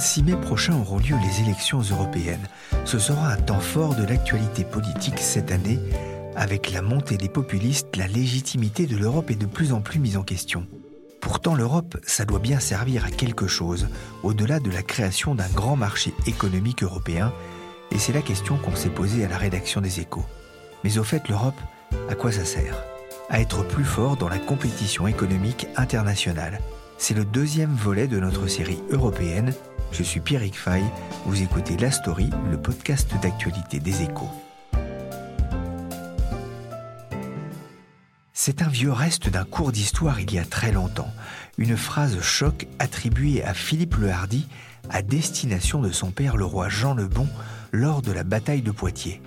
26 0.00 0.22
mai 0.22 0.36
prochain 0.36 0.80
auront 0.80 0.96
lieu 0.96 1.14
les 1.22 1.42
élections 1.42 1.82
européennes. 1.82 2.48
Ce 2.86 2.98
sera 2.98 3.28
un 3.28 3.36
temps 3.36 3.60
fort 3.60 3.94
de 3.94 4.02
l'actualité 4.02 4.64
politique 4.64 5.18
cette 5.18 5.52
année. 5.52 5.78
Avec 6.34 6.72
la 6.72 6.80
montée 6.80 7.18
des 7.18 7.28
populistes, 7.28 7.94
la 7.98 8.06
légitimité 8.06 8.86
de 8.86 8.96
l'Europe 8.96 9.30
est 9.30 9.34
de 9.34 9.44
plus 9.44 9.74
en 9.74 9.82
plus 9.82 9.98
mise 9.98 10.16
en 10.16 10.22
question. 10.22 10.66
Pourtant, 11.20 11.54
l'Europe, 11.54 11.98
ça 12.06 12.24
doit 12.24 12.38
bien 12.38 12.60
servir 12.60 13.04
à 13.04 13.10
quelque 13.10 13.46
chose, 13.46 13.88
au-delà 14.22 14.58
de 14.58 14.70
la 14.70 14.82
création 14.82 15.34
d'un 15.34 15.50
grand 15.50 15.76
marché 15.76 16.14
économique 16.26 16.82
européen, 16.82 17.30
et 17.90 17.98
c'est 17.98 18.14
la 18.14 18.22
question 18.22 18.56
qu'on 18.56 18.76
s'est 18.76 18.88
posée 18.88 19.26
à 19.26 19.28
la 19.28 19.36
rédaction 19.36 19.82
des 19.82 20.00
échos. 20.00 20.24
Mais 20.82 20.96
au 20.96 21.04
fait, 21.04 21.28
l'Europe, 21.28 21.60
à 22.08 22.14
quoi 22.14 22.32
ça 22.32 22.46
sert? 22.46 22.82
À 23.28 23.38
être 23.38 23.68
plus 23.68 23.84
fort 23.84 24.16
dans 24.16 24.30
la 24.30 24.38
compétition 24.38 25.06
économique 25.06 25.66
internationale. 25.76 26.58
C'est 26.96 27.14
le 27.14 27.26
deuxième 27.26 27.74
volet 27.74 28.06
de 28.08 28.18
notre 28.18 28.46
série 28.46 28.82
européenne. 28.90 29.54
Je 29.92 30.02
suis 30.02 30.20
Pierrick 30.20 30.56
Fay, 30.56 30.82
vous 31.26 31.42
écoutez 31.42 31.76
La 31.76 31.90
Story, 31.90 32.30
le 32.50 32.60
podcast 32.60 33.12
d'actualité 33.20 33.80
des 33.80 34.02
échos. 34.02 34.30
C'est 38.32 38.62
un 38.62 38.68
vieux 38.68 38.92
reste 38.92 39.28
d'un 39.28 39.44
cours 39.44 39.72
d'histoire 39.72 40.20
il 40.20 40.32
y 40.32 40.38
a 40.38 40.44
très 40.44 40.72
longtemps, 40.72 41.12
une 41.58 41.76
phrase 41.76 42.20
choc 42.20 42.66
attribuée 42.78 43.44
à 43.44 43.52
Philippe 43.52 43.96
le 43.96 44.10
Hardy 44.10 44.46
à 44.88 45.02
destination 45.02 45.80
de 45.80 45.90
son 45.90 46.10
père 46.10 46.36
le 46.36 46.44
roi 46.44 46.68
Jean 46.68 46.94
le 46.94 47.06
Bon 47.06 47.28
lors 47.72 48.00
de 48.00 48.12
la 48.12 48.24
bataille 48.24 48.62
de 48.62 48.70
Poitiers. 48.70 49.20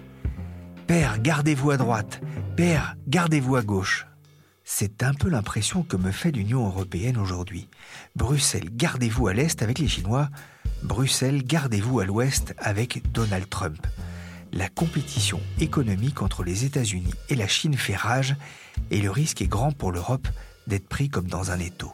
Père, 0.88 1.22
gardez-vous 1.22 1.72
à 1.72 1.78
droite, 1.78 2.22
Père, 2.56 2.95
gardez-vous 3.08 3.58
à 3.58 3.61
gauche. 3.61 4.08
C'est 4.64 5.03
un 5.03 5.14
peu 5.14 5.30
l'impression 5.30 5.84
que 5.84 5.97
me 5.97 6.11
fait 6.11 6.31
l'Union 6.31 6.66
européenne 6.66 7.17
aujourd'hui. 7.17 7.67
Bruxelles, 8.16 8.69
gardez-vous 8.72 9.28
à 9.28 9.34
l'est 9.34 9.61
avec 9.61 9.78
les 9.78 9.89
Chinois, 9.89 10.30
Bruxelles, 10.84 11.44
gardez-vous 11.44 12.02
à 12.02 12.06
l'ouest 12.06 12.53
avec 12.58 13.12
Donald 13.14 13.50
Trump. 13.50 13.88
La 14.52 14.67
compétition 14.67 15.40
économique 15.59 16.22
entre 16.22 16.44
les 16.44 16.66
États-Unis 16.66 17.14
et 17.30 17.36
la 17.36 17.48
Chine 17.48 17.75
fait 17.75 17.95
rage 17.95 18.36
et 18.91 19.00
le 19.00 19.09
risque 19.09 19.41
est 19.41 19.47
grand 19.47 19.72
pour 19.72 19.91
l'Europe 19.91 20.28
d'être 20.68 20.88
pris 20.88 21.09
comme 21.09 21.28
dans 21.28 21.52
un 21.52 21.59
étau. 21.59 21.91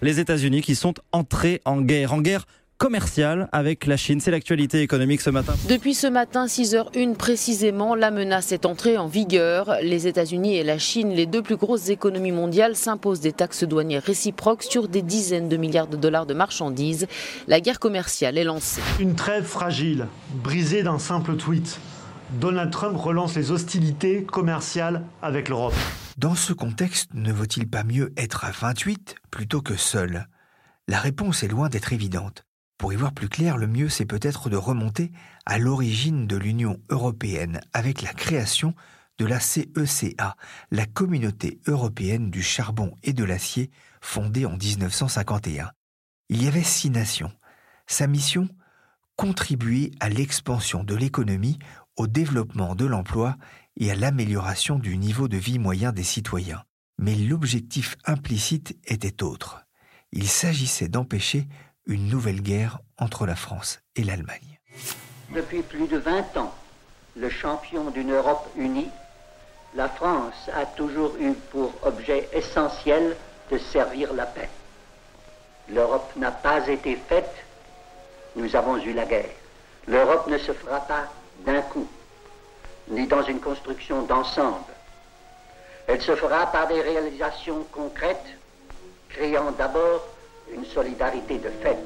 Les 0.00 0.18
États-Unis 0.18 0.62
qui 0.62 0.74
sont 0.74 0.94
entrés 1.12 1.60
en 1.64 1.80
guerre, 1.80 2.14
en 2.14 2.20
guerre 2.20 2.46
commerciale 2.82 3.48
avec 3.52 3.86
la 3.86 3.96
Chine. 3.96 4.18
C'est 4.18 4.32
l'actualité 4.32 4.80
économique 4.80 5.20
ce 5.20 5.30
matin. 5.30 5.54
Depuis 5.68 5.94
ce 5.94 6.08
matin, 6.08 6.46
6h01 6.46 7.14
précisément, 7.14 7.94
la 7.94 8.10
menace 8.10 8.50
est 8.50 8.66
entrée 8.66 8.98
en 8.98 9.06
vigueur. 9.06 9.76
Les 9.82 10.08
États-Unis 10.08 10.56
et 10.56 10.64
la 10.64 10.78
Chine, 10.78 11.10
les 11.10 11.26
deux 11.26 11.42
plus 11.42 11.54
grosses 11.54 11.90
économies 11.90 12.32
mondiales, 12.32 12.74
s'imposent 12.74 13.20
des 13.20 13.30
taxes 13.32 13.62
douanières 13.62 14.02
réciproques 14.02 14.64
sur 14.64 14.88
des 14.88 15.02
dizaines 15.02 15.48
de 15.48 15.56
milliards 15.56 15.86
de 15.86 15.96
dollars 15.96 16.26
de 16.26 16.34
marchandises. 16.34 17.06
La 17.46 17.60
guerre 17.60 17.78
commerciale 17.78 18.36
est 18.36 18.42
lancée. 18.42 18.82
Une 18.98 19.14
trêve 19.14 19.44
fragile, 19.44 20.08
brisée 20.42 20.82
d'un 20.82 20.98
simple 20.98 21.36
tweet. 21.36 21.78
Donald 22.40 22.72
Trump 22.72 22.96
relance 22.96 23.36
les 23.36 23.52
hostilités 23.52 24.24
commerciales 24.24 25.04
avec 25.22 25.48
l'Europe. 25.48 25.74
Dans 26.18 26.34
ce 26.34 26.52
contexte, 26.52 27.14
ne 27.14 27.32
vaut-il 27.32 27.68
pas 27.68 27.84
mieux 27.84 28.12
être 28.16 28.44
à 28.44 28.50
28 28.50 29.14
plutôt 29.30 29.60
que 29.60 29.76
seul? 29.76 30.26
La 30.88 30.98
réponse 30.98 31.44
est 31.44 31.48
loin 31.48 31.68
d'être 31.68 31.92
évidente. 31.92 32.44
Pour 32.82 32.92
y 32.92 32.96
voir 32.96 33.12
plus 33.12 33.28
clair, 33.28 33.58
le 33.58 33.68
mieux 33.68 33.88
c'est 33.88 34.06
peut-être 34.06 34.50
de 34.50 34.56
remonter 34.56 35.12
à 35.46 35.56
l'origine 35.56 36.26
de 36.26 36.36
l'Union 36.36 36.80
européenne 36.88 37.60
avec 37.72 38.02
la 38.02 38.12
création 38.12 38.74
de 39.18 39.24
la 39.24 39.38
CECA, 39.38 40.34
la 40.72 40.86
Communauté 40.86 41.60
européenne 41.68 42.28
du 42.28 42.42
charbon 42.42 42.96
et 43.04 43.12
de 43.12 43.22
l'acier, 43.22 43.70
fondée 44.00 44.46
en 44.46 44.56
1951. 44.56 45.70
Il 46.28 46.42
y 46.42 46.48
avait 46.48 46.64
six 46.64 46.90
nations. 46.90 47.30
Sa 47.86 48.08
mission? 48.08 48.48
Contribuer 49.14 49.92
à 50.00 50.08
l'expansion 50.08 50.82
de 50.82 50.96
l'économie, 50.96 51.60
au 51.94 52.08
développement 52.08 52.74
de 52.74 52.86
l'emploi 52.86 53.36
et 53.76 53.92
à 53.92 53.94
l'amélioration 53.94 54.80
du 54.80 54.98
niveau 54.98 55.28
de 55.28 55.36
vie 55.36 55.60
moyen 55.60 55.92
des 55.92 56.02
citoyens. 56.02 56.64
Mais 56.98 57.14
l'objectif 57.14 57.94
implicite 58.06 58.76
était 58.86 59.22
autre. 59.22 59.64
Il 60.10 60.26
s'agissait 60.26 60.88
d'empêcher 60.88 61.46
une 61.86 62.08
nouvelle 62.08 62.40
guerre 62.40 62.78
entre 62.98 63.26
la 63.26 63.34
France 63.34 63.80
et 63.96 64.04
l'Allemagne. 64.04 64.60
Depuis 65.30 65.62
plus 65.62 65.86
de 65.88 65.98
20 65.98 66.36
ans, 66.36 66.54
le 67.16 67.28
champion 67.28 67.90
d'une 67.90 68.12
Europe 68.12 68.48
unie, 68.56 68.90
la 69.74 69.88
France 69.88 70.50
a 70.54 70.66
toujours 70.66 71.16
eu 71.18 71.32
pour 71.50 71.72
objet 71.82 72.28
essentiel 72.32 73.16
de 73.50 73.58
servir 73.58 74.12
la 74.12 74.26
paix. 74.26 74.48
L'Europe 75.68 76.12
n'a 76.16 76.30
pas 76.30 76.66
été 76.68 76.96
faite, 76.96 77.34
nous 78.36 78.54
avons 78.56 78.76
eu 78.76 78.92
la 78.92 79.04
guerre. 79.04 79.30
L'Europe 79.86 80.26
ne 80.28 80.38
se 80.38 80.52
fera 80.52 80.80
pas 80.80 81.08
d'un 81.44 81.62
coup, 81.62 81.88
ni 82.88 83.06
dans 83.06 83.22
une 83.22 83.40
construction 83.40 84.02
d'ensemble. 84.02 84.72
Elle 85.86 86.00
se 86.00 86.14
fera 86.14 86.46
par 86.46 86.68
des 86.68 86.80
réalisations 86.80 87.64
concrètes, 87.72 88.38
créant 89.08 89.50
d'abord 89.52 90.06
une 90.54 90.64
solidarité 90.64 91.38
de 91.38 91.50
fait. 91.62 91.78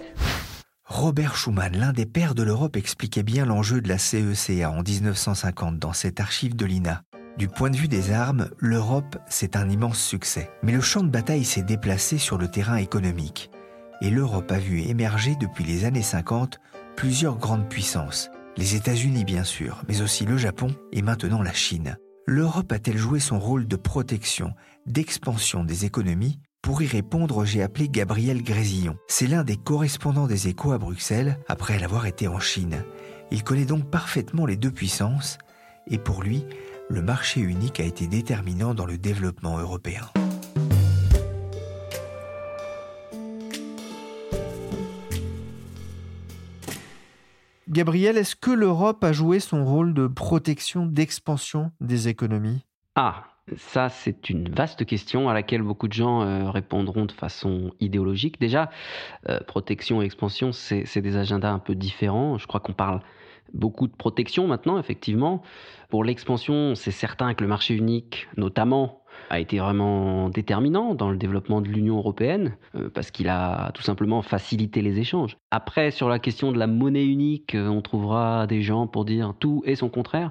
Robert 0.85 1.37
Schuman, 1.37 1.77
l'un 1.77 1.93
des 1.93 2.07
pères 2.07 2.35
de 2.35 2.43
l'Europe, 2.43 2.77
expliquait 2.77 3.23
bien 3.23 3.45
l'enjeu 3.45 3.81
de 3.81 3.89
la 3.89 3.99
CECA 3.99 4.71
en 4.71 4.83
1950 4.83 5.79
dans 5.79 5.93
cette 5.93 6.21
archive 6.21 6.57
de 6.57 6.65
l'INA. 6.65 7.03
Du 7.37 7.49
point 7.49 7.71
de 7.71 7.77
vue 7.77 7.89
des 7.89 8.13
armes, 8.13 8.49
l'Europe, 8.59 9.17
c'est 9.29 9.57
un 9.57 9.69
immense 9.69 10.01
succès. 10.01 10.51
Mais 10.63 10.73
le 10.73 10.81
champ 10.81 11.03
de 11.03 11.11
bataille 11.11 11.45
s'est 11.45 11.63
déplacé 11.63 12.19
sur 12.19 12.39
le 12.39 12.49
terrain 12.49 12.77
économique. 12.77 13.51
Et 14.01 14.11
l'Europe 14.11 14.51
a 14.51 14.59
vu 14.59 14.81
émerger 14.81 15.37
depuis 15.39 15.65
les 15.65 15.85
années 15.85 16.03
50 16.03 16.61
plusieurs 16.97 17.37
grandes 17.37 17.69
puissances. 17.69 18.31
Les 18.57 18.75
États-Unis, 18.75 19.25
bien 19.25 19.45
sûr, 19.45 19.83
mais 19.89 20.01
aussi 20.01 20.25
le 20.25 20.39
Japon 20.39 20.69
et 20.93 21.03
maintenant 21.03 21.43
la 21.43 21.53
Chine. 21.53 21.99
L'Europe 22.27 22.73
a-t-elle 22.73 22.97
joué 22.97 23.21
son 23.21 23.39
rôle 23.39 23.69
de 23.69 23.77
protection, 23.77 24.55
d'expansion 24.87 25.63
des 25.63 25.85
économies? 25.85 26.41
Pour 26.67 26.83
y 26.83 26.87
répondre, 26.89 27.45
j'ai 27.45 27.63
appelé 27.63 27.89
Gabriel 27.89 28.43
Grésillon. 28.43 28.97
C'est 29.07 29.29
l'un 29.29 29.45
des 29.45 29.57
correspondants 29.57 30.27
des 30.27 30.49
échos 30.49 30.73
à 30.73 30.79
Bruxelles 30.79 31.39
après 31.47 31.79
l'avoir 31.79 32.07
été 32.07 32.27
en 32.27 32.41
Chine. 32.41 32.83
Il 33.31 33.45
connaît 33.45 33.67
donc 33.67 33.89
parfaitement 33.89 34.47
les 34.47 34.57
deux 34.57 34.73
puissances 34.73 35.39
et 35.87 35.97
pour 35.97 36.25
lui, 36.25 36.45
le 36.89 37.03
marché 37.03 37.41
unique 37.41 37.79
a 37.79 37.85
été 37.85 38.09
déterminant 38.09 38.75
dans 38.75 38.85
le 38.85 38.99
développement 38.99 39.59
européen. 39.59 40.03
Gabriel, 47.69 48.19
est-ce 48.19 48.35
que 48.35 48.51
l'Europe 48.51 49.05
a 49.05 49.13
joué 49.13 49.39
son 49.39 49.65
rôle 49.65 49.95
de 49.95 50.09
protection, 50.09 50.85
d'expansion 50.85 51.71
des 51.81 52.09
économies? 52.09 52.65
Ah, 52.97 53.36
ça, 53.55 53.89
c'est 53.89 54.29
une 54.29 54.49
vaste 54.49 54.85
question 54.85 55.29
à 55.29 55.35
laquelle 55.35 55.63
beaucoup 55.63 55.87
de 55.87 55.93
gens 55.93 56.23
euh, 56.23 56.51
répondront 56.51 57.05
de 57.05 57.13
façon 57.13 57.73
idéologique. 57.79 58.41
Déjà, 58.41 58.71
euh, 59.29 59.39
protection 59.47 60.03
et 60.03 60.05
expansion, 60.05 60.51
c'est 60.51 61.01
des 61.01 61.17
agendas 61.17 61.53
un 61.53 61.61
peu 61.61 61.77
différents. 61.77 62.39
Je 62.39 62.47
crois 62.49 62.59
qu'on 62.59 62.73
parle 62.73 63.01
beaucoup 63.55 63.87
de 63.87 63.95
protection 63.95 64.49
maintenant, 64.49 64.79
effectivement. 64.79 65.43
Pour 65.91 66.03
l'expansion, 66.03 66.75
c'est 66.75 66.91
certain 66.91 67.35
que 67.35 67.45
le 67.45 67.49
marché 67.49 67.75
unique, 67.75 68.27
notamment, 68.37 69.03
a 69.31 69.41
été 69.41 69.59
vraiment 69.59 70.29
déterminant 70.29 70.95
dans 70.95 71.11
le 71.11 71.17
développement 71.17 71.61
de 71.61 71.69
l'Union 71.69 71.99
européenne, 71.99 72.57
euh, 72.75 72.89
parce 72.93 73.11
qu'il 73.11 73.29
a 73.29 73.71
tout 73.73 73.83
simplement 73.83 74.23
facilité 74.23 74.83
les 74.83 74.99
échanges. 74.99 75.37
Après, 75.51 75.91
sur 75.91 76.09
la 76.09 76.19
question 76.19 76.53
de 76.53 76.59
la 76.59 76.67
monnaie 76.67 77.07
unique, 77.07 77.55
euh, 77.55 77.69
on 77.69 77.83
trouvera 77.83 78.47
des 78.47 78.63
gens 78.63 78.87
pour 78.87 79.05
dire 79.05 79.35
tout 79.39 79.63
et 79.67 79.75
son 79.75 79.89
contraire, 79.89 80.31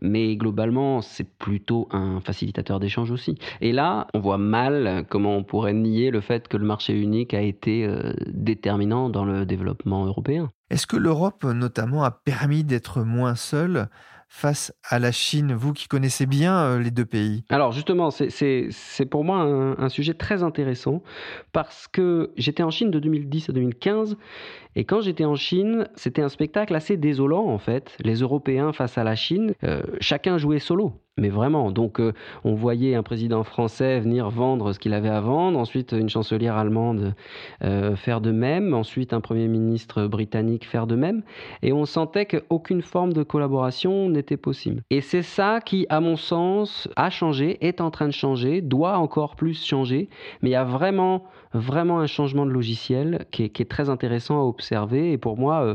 mais 0.00 0.36
globalement, 0.36 1.02
c'est 1.02 1.28
plutôt 1.38 1.88
un 1.90 2.20
facilitateur 2.20 2.80
d'échanges 2.80 3.10
aussi. 3.10 3.38
Et 3.60 3.72
là, 3.72 4.06
on 4.14 4.20
voit 4.20 4.38
mal 4.38 5.04
comment 5.08 5.36
on 5.36 5.44
pourrait 5.44 5.74
nier 5.74 6.10
le 6.10 6.20
fait 6.20 6.48
que 6.48 6.56
le 6.56 6.66
marché 6.66 6.98
unique 6.98 7.34
a 7.34 7.40
été 7.40 7.84
euh, 7.84 8.12
déterminant 8.26 9.08
dans 9.08 9.24
le 9.24 9.46
développement 9.46 10.06
européen. 10.06 10.50
Est-ce 10.70 10.86
que 10.86 10.96
l'Europe, 10.96 11.44
notamment, 11.44 12.02
a 12.02 12.10
permis 12.10 12.64
d'être 12.64 13.02
moins 13.02 13.36
seule 13.36 13.88
face 14.28 14.72
à 14.88 14.98
la 14.98 15.12
Chine, 15.12 15.54
vous 15.54 15.72
qui 15.72 15.88
connaissez 15.88 16.26
bien 16.26 16.58
euh, 16.58 16.78
les 16.78 16.90
deux 16.90 17.04
pays 17.04 17.44
Alors 17.48 17.72
justement, 17.72 18.10
c'est 18.10 18.70
pour 19.10 19.24
moi 19.24 19.38
un, 19.38 19.88
sujet 19.88 20.14
très 20.14 20.42
intéressant 20.42 21.02
parce 21.52 21.88
que 21.88 22.32
j'étais 22.36 22.62
en 22.62 22.70
Chine 22.70 22.90
de 22.90 22.98
2010 22.98 23.50
à 23.50 23.52
2015 23.52 24.16
et 24.74 24.84
quand 24.84 25.00
j'étais 25.00 25.24
en 25.24 25.36
Chine, 25.36 25.88
c'était 25.94 26.22
un 26.22 26.28
spectacle 26.28 26.74
assez 26.74 26.96
désolant 26.96 27.46
en 27.46 27.58
fait. 27.58 27.96
Les 28.00 28.16
Européens 28.16 28.72
face 28.72 28.98
à 28.98 29.04
la 29.04 29.14
Chine, 29.14 29.54
euh, 29.64 29.82
chacun 30.00 30.38
jouait 30.38 30.58
solo. 30.58 30.92
Mais 31.18 31.30
vraiment, 31.30 31.70
donc 31.70 31.98
euh, 31.98 32.12
on 32.44 32.52
voyait 32.52 32.94
un 32.94 33.02
président 33.02 33.42
français 33.42 34.00
venir 34.00 34.28
vendre 34.28 34.74
ce 34.74 34.78
qu'il 34.78 34.92
avait 34.92 35.08
à 35.08 35.22
vendre, 35.22 35.58
ensuite 35.58 35.92
une 35.92 36.10
chancelière 36.10 36.56
allemande 36.56 37.14
euh, 37.64 37.96
faire 37.96 38.20
de 38.20 38.32
même, 38.32 38.74
ensuite 38.74 39.14
un 39.14 39.22
premier 39.22 39.48
ministre 39.48 40.08
britannique 40.08 40.66
faire 40.66 40.86
de 40.86 40.94
même, 40.94 41.22
et 41.62 41.72
on 41.72 41.86
sentait 41.86 42.26
qu'aucune 42.26 42.82
forme 42.82 43.14
de 43.14 43.22
collaboration 43.22 44.10
n'était 44.10 44.36
possible. 44.36 44.82
Et 44.90 45.00
c'est 45.00 45.22
ça 45.22 45.60
qui, 45.64 45.86
à 45.88 46.00
mon 46.00 46.16
sens, 46.16 46.86
a 46.96 47.08
changé, 47.08 47.66
est 47.66 47.80
en 47.80 47.90
train 47.90 48.08
de 48.08 48.12
changer, 48.12 48.60
doit 48.60 48.98
encore 48.98 49.36
plus 49.36 49.64
changer, 49.64 50.10
mais 50.42 50.50
il 50.50 50.52
y 50.52 50.56
a 50.56 50.64
vraiment 50.64 51.24
vraiment 51.58 52.00
un 52.00 52.06
changement 52.06 52.46
de 52.46 52.50
logiciel 52.50 53.26
qui 53.30 53.44
est, 53.44 53.68
très 53.68 53.88
intéressant 53.88 54.38
à 54.38 54.44
observer. 54.44 55.12
Et 55.12 55.18
pour 55.18 55.36
moi, 55.36 55.62
euh, 55.62 55.74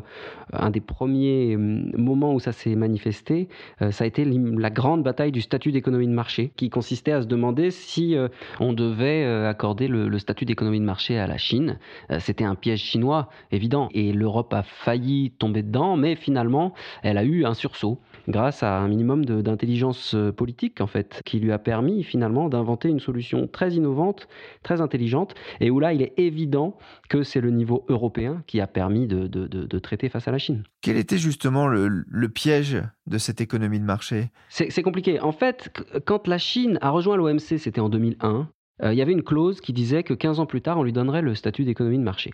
un 0.54 0.70
des 0.70 0.80
premiers 0.80 1.56
hum, 1.56 1.92
moments 1.98 2.34
où 2.34 2.40
ça 2.40 2.52
s'est 2.52 2.76
manifesté, 2.76 3.50
euh, 3.82 3.92
ça 3.92 4.04
a 4.04 4.08
été 4.08 4.26
la 4.26 4.70
grande 4.70 5.04
bataille 5.04 5.32
du 5.32 5.42
statut 5.42 5.72
d'économie 5.72 6.08
de 6.08 6.14
marché, 6.14 6.52
qui 6.56 6.70
consistait 6.70 7.12
à 7.12 7.22
se 7.22 7.28
demander 7.28 7.72
si 7.72 8.16
euh, 8.16 8.28
on 8.60 8.74
devait 8.74 9.26
accorder 9.46 9.88
le, 9.88 10.18
statut 10.20 10.46
d'économie 10.46 10.80
de 10.80 10.86
marché 10.86 11.18
à 11.18 11.28
la 11.28 11.38
Chine. 11.38 11.80
C'était 12.20 12.44
un 12.44 12.56
piège 12.56 12.82
chinois, 12.82 13.30
évident. 13.52 13.90
Et 13.94 14.14
l'Europe 14.14 14.54
a 14.54 14.64
failli 14.64 15.32
tomber 15.32 15.64
dedans, 15.64 15.98
mais 15.98 16.16
finalement, 16.16 16.74
elle 17.02 17.18
a 17.18 17.24
eu 17.24 17.46
un 17.46 17.54
sursaut 17.54 18.00
grâce 18.28 18.64
à 18.64 18.78
un 18.78 18.88
minimum 18.88 19.26
d'intelligence 19.26 20.14
euh, 20.16 20.32
politique, 20.32 20.82
en 20.82 20.88
fait, 20.88 21.22
qui 21.26 21.40
lui 21.40 21.52
a 21.52 21.60
permis 21.60 22.04
finalement 22.04 22.50
d'inventer 22.50 22.90
une 22.90 23.00
solution 23.00 23.48
très 23.48 23.74
innovante, 23.74 24.28
très 24.64 24.82
intelligente, 24.82 25.34
et 25.60 25.70
où 25.72 25.80
là, 25.80 25.94
il 25.94 26.02
est 26.02 26.14
évident 26.18 26.78
que 27.10 27.24
c'est 27.24 27.42
le 27.42 27.50
niveau 27.50 27.86
européen 27.88 28.44
qui 28.48 28.62
a 28.62 28.68
permis 28.68 29.08
de, 29.08 29.80
traiter 29.80 30.10
face 30.10 30.28
à 30.28 30.32
la 30.32 30.38
Chine. 30.38 30.64
Quel 30.82 30.98
était 30.98 31.18
justement 31.18 31.68
le, 31.68 32.30
piège 32.30 32.82
de 33.08 33.18
cette 33.18 33.42
économie 33.42 33.80
de 33.80 33.86
marché? 33.86 34.30
C'est 34.50 34.84
compliqué. 34.84 35.20
En 35.20 35.32
fait, 35.32 35.72
quand 36.06 36.28
la 36.28 36.38
Chine 36.38 36.78
a 36.82 36.90
rejoint 36.92 37.18
l'OMC, 37.18 37.58
c'était 37.58 37.82
en 37.82 37.90
2001, 37.90 38.48
euh, 38.84 38.94
il 38.94 38.98
y 38.98 39.02
avait 39.02 39.12
une 39.12 39.24
clause 39.24 39.62
qui 39.62 39.74
disait 39.74 40.04
que 40.04 40.14
15 40.14 40.40
ans 40.40 40.46
plus 40.46 40.62
tard, 40.62 40.78
on 40.78 40.84
lui 40.84 40.94
donnerait 40.94 41.22
le 41.22 41.36
statut 41.36 41.64
d'économie 41.64 42.00
de 42.00 42.04
marché. 42.04 42.32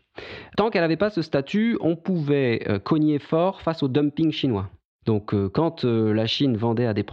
Tant 0.55 0.69
qu'elle 0.69 0.81
n'avait 0.81 0.97
pas 0.97 1.09
ce 1.09 1.21
statut, 1.21 1.77
on 1.81 1.95
pouvait 1.95 2.63
euh, 2.67 2.79
cogner 2.79 3.19
fort 3.19 3.61
face 3.61 3.83
au 3.83 3.87
dumping 3.87 4.31
chinois. 4.31 4.69
Donc 5.07 5.33
euh, 5.33 5.49
quand 5.49 5.85
euh, 5.85 6.13
la 6.13 6.27
Chine 6.27 6.57
vendait 6.57 6.85
à 6.85 6.93
des, 6.93 7.03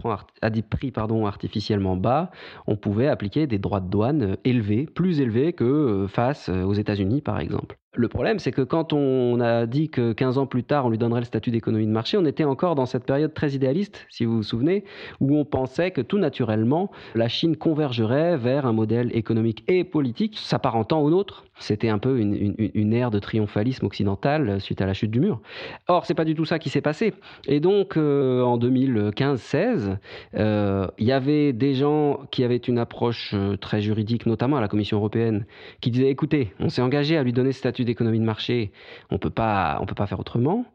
prix 0.61 0.91
pardon, 0.91 1.25
artificiellement 1.25 1.95
bas, 1.95 2.29
on 2.67 2.75
pouvait 2.75 3.07
appliquer 3.07 3.47
des 3.47 3.57
droits 3.57 3.79
de 3.79 3.89
douane 3.89 4.21
euh, 4.33 4.35
élevés, 4.43 4.85
plus 4.85 5.21
élevés 5.21 5.53
que 5.53 6.05
face 6.09 6.49
aux 6.49 6.73
États-Unis 6.73 7.21
par 7.21 7.39
exemple. 7.39 7.77
Le 7.97 8.09
problème, 8.09 8.39
c'est 8.39 8.51
que 8.51 8.61
quand 8.61 8.91
on 8.91 9.39
a 9.39 9.65
dit 9.65 9.89
que 9.89 10.11
15 10.11 10.37
ans 10.37 10.45
plus 10.45 10.63
tard, 10.63 10.85
on 10.85 10.89
lui 10.89 10.97
donnerait 10.97 11.21
le 11.21 11.25
statut 11.25 11.49
d'économie 11.49 11.85
de 11.85 11.91
marché, 11.91 12.17
on 12.17 12.25
était 12.25 12.43
encore 12.43 12.75
dans 12.75 12.85
cette 12.85 13.05
période 13.05 13.33
très 13.33 13.51
idéaliste, 13.51 14.05
si 14.09 14.25
vous 14.25 14.37
vous 14.37 14.43
souvenez, 14.43 14.83
où 15.21 15.37
on 15.37 15.45
pensait 15.45 15.91
que 15.91 16.01
tout 16.01 16.17
naturellement, 16.17 16.91
la 17.13 17.29
Chine 17.29 17.55
convergerait 17.55 18.35
vers 18.35 18.65
un 18.65 18.73
modèle 18.73 19.15
économique 19.15 19.63
et 19.69 19.85
politique 19.85 20.37
s'apparentant 20.37 21.01
au 21.01 21.09
nôtre. 21.09 21.45
C'était 21.57 21.87
un 21.87 21.99
peu 21.99 22.19
une, 22.19 22.93
ère 22.93 23.11
de 23.11 23.19
triomphalisme 23.19 23.85
occidental 23.85 24.59
suite 24.59 24.81
à 24.81 24.85
la 24.85 24.93
chute 24.93 25.11
du 25.11 25.21
mur. 25.21 25.39
Or, 25.87 26.05
c'est 26.05 26.13
pas 26.13 26.25
du 26.25 26.35
tout 26.35 26.43
ça 26.43 26.59
qui 26.59 26.69
s'est 26.69 26.81
passé. 26.81 27.13
Et 27.47 27.61
donc, 27.61 27.95
euh, 27.95 28.41
en 28.41 28.57
2015-16, 28.57 29.97
euh, 30.35 30.87
il 30.97 31.07
y 31.07 31.13
avait 31.13 31.53
des 31.53 31.73
gens 31.73 32.19
qui 32.29 32.43
avaient 32.43 32.57
une 32.57 32.77
approche 32.77 33.31
euh, 33.33 33.55
très 33.55 33.79
juridique, 33.79 34.25
notamment 34.25 34.57
à 34.57 34.61
la 34.61 34.67
Commission 34.67 34.97
européenne, 34.97 35.45
qui 35.79 35.91
disaient 35.91 36.09
écoutez, 36.09 36.53
on 36.59 36.67
s'est 36.67 36.81
engagé 36.81 37.15
à 37.15 37.23
lui 37.23 37.31
donner 37.31 37.53
ce 37.53 37.59
statut 37.59 37.84
d'économie 37.85 38.19
de 38.19 38.25
marché, 38.25 38.71
on 39.09 39.17
peut 39.17 39.29
pas, 39.29 39.77
on 39.81 39.85
peut 39.85 39.95
pas 39.95 40.07
faire 40.07 40.19
autrement 40.19 40.65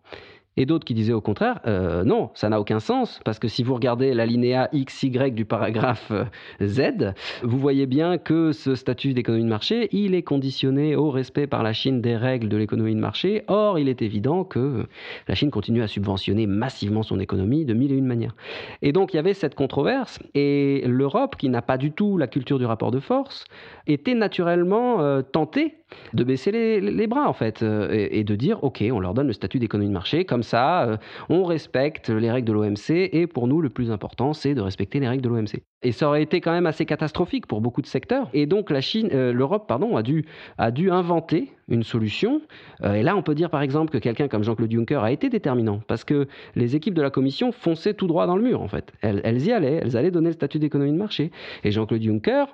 et 0.56 0.66
d'autres 0.66 0.84
qui 0.84 0.94
disaient 0.94 1.12
au 1.12 1.20
contraire, 1.20 1.60
euh, 1.66 2.02
non, 2.04 2.30
ça 2.34 2.48
n'a 2.48 2.60
aucun 2.60 2.80
sens, 2.80 3.20
parce 3.24 3.38
que 3.38 3.48
si 3.48 3.62
vous 3.62 3.74
regardez 3.74 4.14
l'alinéa 4.14 4.68
XY 4.74 5.30
du 5.30 5.44
paragraphe 5.44 6.10
euh, 6.10 6.24
Z, 6.62 7.14
vous 7.42 7.58
voyez 7.58 7.86
bien 7.86 8.18
que 8.18 8.52
ce 8.52 8.74
statut 8.74 9.14
d'économie 9.14 9.44
de 9.44 9.48
marché, 9.48 9.88
il 9.92 10.14
est 10.14 10.22
conditionné 10.22 10.96
au 10.96 11.10
respect 11.10 11.46
par 11.46 11.62
la 11.62 11.72
Chine 11.72 12.00
des 12.00 12.16
règles 12.16 12.48
de 12.48 12.56
l'économie 12.56 12.94
de 12.94 13.00
marché. 13.00 13.44
Or, 13.46 13.78
il 13.78 13.88
est 13.88 14.02
évident 14.02 14.44
que 14.44 14.86
la 15.28 15.34
Chine 15.34 15.50
continue 15.50 15.82
à 15.82 15.86
subventionner 15.86 16.46
massivement 16.46 17.02
son 17.02 17.20
économie 17.20 17.64
de 17.64 17.74
mille 17.74 17.92
et 17.92 17.96
une 17.96 18.06
manières. 18.06 18.34
Et 18.82 18.92
donc, 18.92 19.14
il 19.14 19.16
y 19.16 19.20
avait 19.20 19.34
cette 19.34 19.54
controverse, 19.54 20.18
et 20.34 20.82
l'Europe, 20.86 21.36
qui 21.36 21.48
n'a 21.48 21.62
pas 21.62 21.78
du 21.78 21.92
tout 21.92 22.18
la 22.18 22.26
culture 22.26 22.58
du 22.58 22.66
rapport 22.66 22.90
de 22.90 23.00
force, 23.00 23.44
était 23.86 24.14
naturellement 24.14 25.00
euh, 25.00 25.22
tentée 25.22 25.76
de 26.12 26.22
baisser 26.22 26.52
les, 26.80 27.06
bras, 27.08 27.28
en 27.28 27.32
fait, 27.32 27.62
et, 27.62 28.20
et, 28.20 28.24
de 28.24 28.36
dire, 28.36 28.62
OK, 28.62 28.84
on 28.92 29.00
leur 29.00 29.12
donne 29.12 29.26
le 29.26 29.32
statut 29.32 29.58
d'économie 29.58 29.88
de 29.88 29.92
marché, 29.92 30.24
comme 30.24 30.39
ça, 30.42 30.84
euh, 30.84 30.96
on 31.28 31.44
respecte 31.44 32.08
les 32.08 32.30
règles 32.30 32.46
de 32.46 32.52
l'OMC 32.52 33.08
et 33.12 33.26
pour 33.26 33.46
nous, 33.48 33.60
le 33.60 33.70
plus 33.70 33.90
important, 33.90 34.32
c'est 34.32 34.54
de 34.54 34.60
respecter 34.60 35.00
les 35.00 35.08
règles 35.08 35.22
de 35.22 35.28
l'OMC. 35.28 35.62
Et 35.82 35.92
ça 35.92 36.08
aurait 36.08 36.22
été 36.22 36.40
quand 36.40 36.52
même 36.52 36.66
assez 36.66 36.84
catastrophique 36.84 37.46
pour 37.46 37.60
beaucoup 37.60 37.80
de 37.80 37.86
secteurs. 37.86 38.28
Et 38.34 38.46
donc 38.46 38.70
la 38.70 38.80
Chine, 38.80 39.08
euh, 39.12 39.32
l'Europe, 39.32 39.66
pardon, 39.66 39.96
a 39.96 40.02
dû, 40.02 40.26
a 40.58 40.70
dû 40.70 40.90
inventer 40.90 41.52
une 41.68 41.82
solution. 41.82 42.42
Euh, 42.82 42.94
et 42.94 43.02
là, 43.02 43.16
on 43.16 43.22
peut 43.22 43.34
dire 43.34 43.48
par 43.48 43.62
exemple 43.62 43.90
que 43.90 43.98
quelqu'un 43.98 44.28
comme 44.28 44.44
Jean-Claude 44.44 44.70
Juncker 44.70 45.02
a 45.02 45.10
été 45.10 45.30
déterminant 45.30 45.80
parce 45.86 46.04
que 46.04 46.28
les 46.54 46.76
équipes 46.76 46.94
de 46.94 47.02
la 47.02 47.10
Commission 47.10 47.52
fonçaient 47.52 47.94
tout 47.94 48.06
droit 48.06 48.26
dans 48.26 48.36
le 48.36 48.42
mur 48.42 48.60
en 48.60 48.68
fait. 48.68 48.92
Elles, 49.00 49.42
y 49.42 49.52
allaient, 49.52 49.80
elles 49.82 49.96
allaient 49.96 50.10
donner 50.10 50.28
le 50.28 50.34
statut 50.34 50.58
d'économie 50.58 50.92
de 50.92 50.98
marché. 50.98 51.30
Et 51.64 51.70
Jean-Claude 51.70 52.02
Juncker 52.02 52.44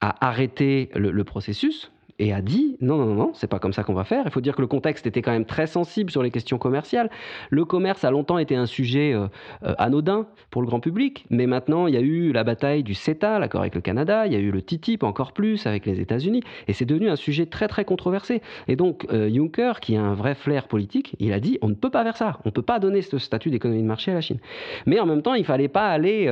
a 0.00 0.26
arrêté 0.26 0.88
le 0.94 1.24
processus 1.24 1.92
et 2.20 2.34
a 2.34 2.42
dit 2.42 2.76
non, 2.80 2.98
non, 2.98 3.06
non, 3.06 3.14
non, 3.14 3.30
c'est 3.32 3.48
pas 3.48 3.58
comme 3.58 3.72
ça 3.72 3.82
qu'on 3.82 3.94
va 3.94 4.04
faire. 4.04 4.22
Il 4.26 4.30
faut 4.30 4.42
dire 4.42 4.54
que 4.54 4.60
le 4.60 4.66
contexte 4.66 5.06
était 5.06 5.22
quand 5.22 5.32
même 5.32 5.46
très 5.46 5.66
sensible 5.66 6.10
sur 6.10 6.22
les 6.22 6.30
questions 6.30 6.58
commerciales. 6.58 7.10
Le 7.48 7.64
commerce 7.64 8.04
a 8.04 8.10
longtemps 8.10 8.38
été 8.38 8.54
un 8.54 8.66
sujet 8.66 9.12
euh, 9.14 9.26
euh, 9.64 9.74
anodin 9.78 10.26
pour 10.50 10.60
le 10.60 10.68
grand 10.68 10.80
public, 10.80 11.24
mais 11.30 11.46
maintenant 11.46 11.86
il 11.86 11.94
y 11.94 11.96
a 11.96 12.00
eu 12.00 12.30
la 12.32 12.44
bataille 12.44 12.82
du 12.82 12.94
CETA, 12.94 13.38
l'accord 13.38 13.62
avec 13.62 13.74
le 13.74 13.80
Canada, 13.80 14.26
il 14.26 14.34
y 14.34 14.36
a 14.36 14.38
eu 14.38 14.50
le 14.50 14.60
TTIP 14.60 15.02
encore 15.02 15.32
plus 15.32 15.66
avec 15.66 15.86
les 15.86 15.98
États-Unis, 16.00 16.42
et 16.68 16.74
c'est 16.74 16.84
devenu 16.84 17.08
un 17.08 17.16
sujet 17.16 17.46
très 17.46 17.68
très 17.68 17.86
controversé. 17.86 18.42
Et 18.68 18.76
donc 18.76 19.06
euh, 19.12 19.30
Juncker, 19.32 19.80
qui 19.80 19.96
a 19.96 20.02
un 20.02 20.14
vrai 20.14 20.34
flair 20.34 20.68
politique, 20.68 21.16
il 21.20 21.32
a 21.32 21.40
dit 21.40 21.58
on 21.62 21.68
ne 21.68 21.74
peut 21.74 21.90
pas 21.90 22.04
faire 22.04 22.18
ça, 22.18 22.38
on 22.44 22.50
ne 22.50 22.52
peut 22.52 22.62
pas 22.62 22.78
donner 22.78 23.00
ce 23.00 23.16
statut 23.16 23.50
d'économie 23.50 23.82
de 23.82 23.88
marché 23.88 24.10
à 24.10 24.14
la 24.14 24.20
Chine. 24.20 24.38
Mais 24.84 25.00
en 25.00 25.06
même 25.06 25.22
temps, 25.22 25.34
il 25.34 25.46
fallait 25.46 25.68
pas 25.68 25.88
aller 25.88 26.30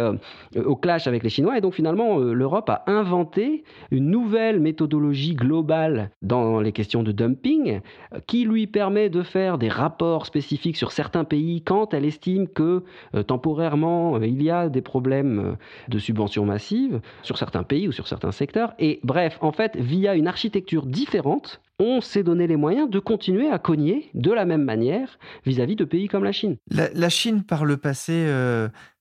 au 0.55 0.77
clash 0.77 1.07
avec 1.07 1.23
les 1.23 1.31
Chinois, 1.31 1.57
et 1.57 1.63
donc 1.63 1.73
finalement 1.73 2.19
l'Europe 2.19 2.69
a 2.69 2.85
inventé 2.87 3.65
une 3.91 4.11
nouvelle 4.11 4.61
méthodologie 4.61 5.35
globale 5.35 5.78
dans 6.23 6.61
les 6.61 6.73
questions 6.73 7.03
de 7.03 7.13
dumping, 7.13 7.81
qui 8.27 8.45
lui 8.45 8.67
permet 8.67 9.09
de 9.11 9.23
faire 9.23 9.59
des 9.59 9.69
rapports 9.69 10.27
spécifiques 10.27 10.77
sur 10.77 10.93
certains 10.93 11.25
pays 11.25 11.63
quand 11.63 11.95
elle 11.95 12.05
estime 12.05 12.49
que 12.49 12.83
euh, 13.15 13.23
temporairement 13.23 14.17
euh, 14.17 14.27
il 14.27 14.43
y 14.43 14.51
a 14.51 14.69
des 14.69 14.83
problèmes 14.83 15.39
euh, 15.39 15.53
de 15.89 15.99
subventions 15.99 16.45
massives 16.45 17.01
sur 17.23 17.39
certains 17.39 17.63
pays 17.63 17.89
ou 17.89 17.93
sur 17.93 18.09
certains 18.09 18.33
secteurs. 18.33 18.75
Et 18.79 19.01
bref, 19.05 19.39
en 19.41 19.53
fait, 19.53 19.77
via 19.77 20.15
une 20.15 20.27
architecture 20.27 20.87
différente, 20.87 21.61
on 21.79 22.01
s'est 22.01 22.23
donné 22.23 22.47
les 22.47 22.57
moyens 22.57 22.91
de 22.91 22.99
continuer 22.99 23.49
à 23.51 23.59
cogner 23.59 24.11
de 24.15 24.33
la 24.33 24.45
même 24.45 24.65
manière 24.65 25.19
vis-à-vis 25.47 25.77
de 25.77 25.85
pays 25.85 26.09
comme 26.09 26.25
la 26.25 26.33
Chine. 26.33 26.57
La, 26.71 27.09
Chine, 27.09 27.45
par 27.45 27.65
le 27.65 27.77
passé, 27.77 28.27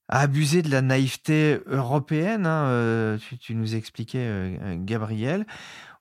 a 0.09 0.21
abusé 0.21 0.61
de 0.61 0.69
la 0.69 0.81
naïveté 0.81 1.59
européenne. 1.67 2.45
Hein, 2.45 3.17
tu, 3.39 3.55
nous 3.55 3.75
expliquais, 3.75 4.59
Gabriel. 4.79 5.45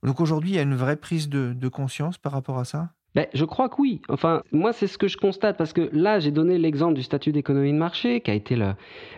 Donc 0.03 0.21
aujourd'hui, 0.21 0.51
il 0.51 0.57
y 0.57 0.59
a 0.59 0.63
une 0.63 0.77
vraie 0.77 0.97
prise 0.97 1.29
de, 1.29 1.69
conscience 1.69 2.19
par 2.19 2.33
rapport 2.33 2.59
à 2.59 2.65
ça? 2.65 2.91
Ben, 3.17 3.27
Je 3.33 3.47
crois 3.47 3.71
que 3.71 3.77
oui. 3.79 4.03
Enfin, 4.11 4.43
moi, 4.53 4.75
c'est 4.75 4.87
ce 4.87 4.99
que 4.99 5.09
je 5.09 5.17
constate, 5.17 5.57
parce 5.57 5.73
que 5.73 5.89
là, 5.93 6.21
j'ai 6.21 6.31
donné 6.31 6.59
l'exemple 6.59 6.95
du 6.95 7.03
statut 7.03 7.33
d'économie 7.33 7.73
de 7.73 7.79
marché, 7.79 8.21
qui 8.21 8.31
a 8.31 8.35
été 8.35 8.57
le, 8.57 8.75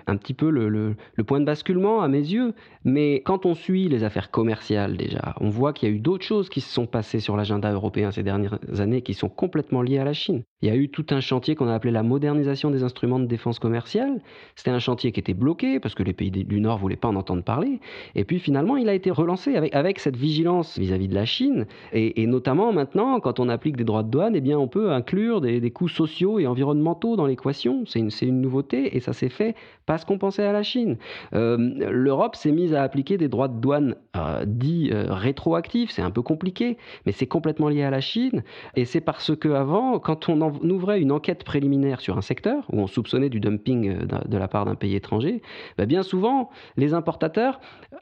un 0.07 0.17
petit 0.17 0.35
peu 0.35 0.51
le, 0.51 0.69
le, 0.69 1.25
point 1.25 1.41
de 1.41 1.45
basculement 1.45 2.01
à 2.01 2.09
mes 2.09 2.21
yeux. 2.21 2.55
Mais 2.85 3.23
quand 3.27 3.45
on 3.45 3.55
suit 3.55 3.89
les 3.89 4.05
affaires 4.05 4.31
commerciales 4.31 4.97
déjà, 4.97 5.35
on 5.41 5.51
voit 5.51 5.73
qu'il 5.73 5.89
y 5.89 5.93
a 5.93 5.95
eu 5.95 5.99
d'autres 5.99 6.25
choses 6.25 6.49
qui 6.49 6.61
se 6.61 6.73
sont 6.73 6.87
passées 6.87 7.21
sur 7.21 7.37
l'agenda 7.37 7.71
européen 7.73 8.13
ces 8.13 8.23
dernières 8.23 8.59
années 8.79 9.03
qui 9.03 9.15
sont 9.15 9.29
complètement 9.29 9.83
liées 9.83 9.99
à 9.99 10.05
la 10.05 10.15
Chine. 10.15 10.43
Il 10.63 10.69
y 10.69 10.73
a 10.73 10.77
eu 10.77 10.89
tout 10.89 11.07
un 11.11 11.21
chantier 11.21 11.55
qu'on 11.55 11.69
a 11.69 11.75
appelé 11.75 11.93
la 11.93 12.03
modernisation 12.03 12.71
des 12.71 12.83
instruments 12.83 13.19
de 13.19 13.27
défense 13.27 13.59
commerciale. 13.59 14.21
C'était 14.57 14.71
un 14.71 14.79
chantier 14.79 15.13
qui 15.13 15.21
était 15.21 15.35
bloqué 15.35 15.81
parce 15.81 15.95
que 15.95 16.03
les 16.03 16.13
pays 16.13 16.31
du 16.31 16.61
Nord 16.61 16.77
ne 16.77 16.81
voulaient 16.81 16.97
pas 16.97 17.09
en 17.09 17.17
entendre 17.17 17.43
parler. 17.43 17.81
Et 18.15 18.25
puis 18.25 18.39
finalement, 18.39 18.77
il 18.77 18.89
a 18.89 18.95
été 18.95 19.11
relancé 19.11 19.57
avec, 19.57 19.75
avec 19.75 19.99
cette 19.99 20.17
vigilance 20.17 20.79
vis-à-vis 20.79 21.09
de 21.09 21.15
la 21.15 21.25
Chine. 21.25 21.67
Et, 21.93 22.23
et, 22.23 22.27
notamment 22.27 22.73
maintenant, 22.73 23.21
quand 23.21 23.41
on 23.41 23.49
applique 23.49 23.77
des 23.77 23.85
droits 23.89 24.03
de 24.03 24.11
douane, 24.11 24.37
eh 24.37 24.41
bien, 24.41 24.59
on 24.59 24.69
peut 24.69 24.93
inclure 24.93 25.41
des, 25.41 25.61
des 25.61 25.71
coûts 25.71 25.89
sociaux 25.89 26.39
et 26.39 26.47
environnementaux 26.47 27.17
dans 27.17 27.27
l'équation. 27.27 27.85
C'est 27.87 27.99
une, 27.99 28.11
une 28.23 28.41
nouveauté 28.41 28.97
et 28.97 29.01
ça 29.01 29.13
s'est 29.13 29.29
fait 29.29 29.57
parce 29.89 30.05
qu'on 30.05 30.19
pensait 30.19 30.45
à 30.45 30.53
la 30.53 30.63
Chine. 30.63 30.99
Euh, 31.35 31.57
L'Europe 31.91 32.37
s'est 32.37 32.53
mise 32.53 32.75
à 32.75 32.83
appliquer 32.83 33.17
des 33.17 33.29
droits 33.29 33.49
de 33.49 33.59
douane 33.59 33.95
euh, 34.17 34.45
dits 34.47 34.91
euh, 34.93 35.07
rétroactifs. 35.09 35.91
C'est 35.91 36.03
un 36.03 36.11
peu 36.11 36.21
compliqué, 36.21 36.77
mais 37.07 37.13
c'est 37.13 37.27
complètement 37.27 37.71
lié 37.71 37.83
à 37.85 37.91
la 37.91 38.03
Chine. 38.03 38.45
Et 38.77 38.85
c'est 38.85 39.01
parce 39.01 39.35
que 39.35 39.49
avant, 39.49 39.99
quand 39.99 40.29
on, 40.29 40.43
ouvrait 40.69 41.01
une 41.01 41.11
enquête 41.11 41.43
préliminaire 41.43 42.03
sur 42.03 42.19
un 42.19 42.21
secteur 42.21 42.65
où 42.71 42.81
on 42.81 42.87
soupçonnait 42.87 43.31
du 43.31 43.41
dumping 43.41 44.07
de, 44.07 44.37
la 44.37 44.47
part 44.47 44.67
d'un 44.67 44.75
pays 44.75 44.95
étranger, 44.95 45.41
bah, 45.79 45.87
bien 45.87 46.03
souvent, 46.03 46.51
les 46.77 46.93
importateurs, 46.93 47.59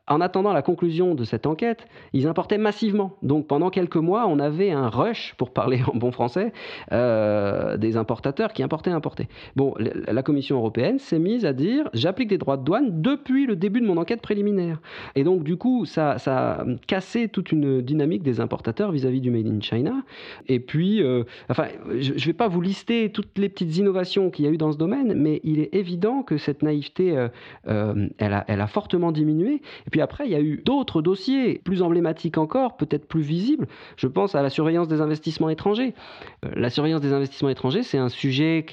en 0.08 0.20
attendant 0.20 0.52
la 0.52 0.62
conclusion 0.62 1.14
de 1.14 1.22
cette 1.22 1.46
enquête, 1.46 1.86
ils 2.12 2.26
importaient 2.26 2.58
massivement. 2.58 3.12
Donc 3.22 3.46
pendant 3.46 3.70
quelques 3.70 3.96
mois, 3.96 4.26
on 4.26 4.40
avait 4.40 4.72
un 4.72 4.88
rush, 4.88 5.34
pour 5.38 5.52
parler 5.52 5.75
en 5.92 5.96
bon 5.96 6.10
français, 6.12 6.52
des 6.90 7.96
importateurs 7.96 8.52
qui 8.52 8.62
importaient, 8.62 8.90
importaient. 8.90 9.28
Bon, 9.54 9.74
la 9.78 10.22
Commission 10.22 10.56
européenne 10.56 10.98
s'est 10.98 11.18
mise 11.18 11.44
à 11.44 11.52
dire 11.52 11.88
j'applique 11.94 12.28
des 12.28 12.38
droits 12.38 12.56
de 12.56 12.64
douane 12.64 13.02
depuis 13.02 13.46
le 13.46 13.56
début 13.56 13.80
de 13.80 13.86
mon 13.86 13.96
enquête 13.96 14.20
préliminaire. 14.20 14.80
Et 15.14 15.24
donc, 15.24 15.42
du 15.42 15.56
coup, 15.56 15.84
ça, 15.84 16.18
ça 16.18 16.60
a 16.60 16.64
cassé 16.86 17.28
toute 17.28 17.52
une 17.52 17.82
dynamique 17.82 18.22
des 18.22 18.40
importateurs 18.40 18.92
vis-à-vis 18.92 19.20
du 19.20 19.30
Made 19.30 19.46
in 19.46 19.60
China. 19.60 20.02
Et 20.48 20.60
puis, 20.60 21.02
euh, 21.02 21.24
enfin, 21.48 21.66
je 21.98 22.12
ne 22.12 22.18
vais 22.18 22.32
pas 22.32 22.48
vous 22.48 22.60
lister 22.60 23.10
toutes 23.10 23.38
les 23.38 23.48
petites 23.48 23.76
innovations 23.76 24.30
qu'il 24.30 24.44
y 24.44 24.48
a 24.48 24.50
eu 24.50 24.56
dans 24.56 24.72
ce 24.72 24.78
domaine, 24.78 25.14
mais 25.14 25.40
il 25.44 25.60
est 25.60 25.74
évident 25.74 26.22
que 26.22 26.38
cette 26.38 26.62
naïveté, 26.62 27.16
euh, 27.16 27.28
euh, 27.68 28.08
elle, 28.18 28.34
a, 28.34 28.44
elle 28.48 28.60
a 28.60 28.66
fortement 28.66 29.12
diminué. 29.12 29.62
Et 29.86 29.90
puis 29.90 30.00
après, 30.00 30.26
il 30.26 30.32
y 30.32 30.34
a 30.34 30.40
eu 30.40 30.62
d'autres 30.64 31.02
dossiers 31.02 31.60
plus 31.64 31.82
emblématiques 31.82 32.38
encore, 32.38 32.76
peut-être 32.76 33.06
plus 33.06 33.22
visibles. 33.22 33.66
Je 33.96 34.06
pense 34.06 34.34
à 34.34 34.42
la 34.42 34.50
surveillance 34.50 34.88
des 34.88 35.00
investissements 35.00 35.48
étrangers. 35.56 35.94
la 36.42 36.70
surveillance 36.70 37.00
des 37.00 37.12
investissements 37.12 37.48
étrangers, 37.48 37.82
c'est 37.82 37.98
un 37.98 38.08
sujet 38.08 38.64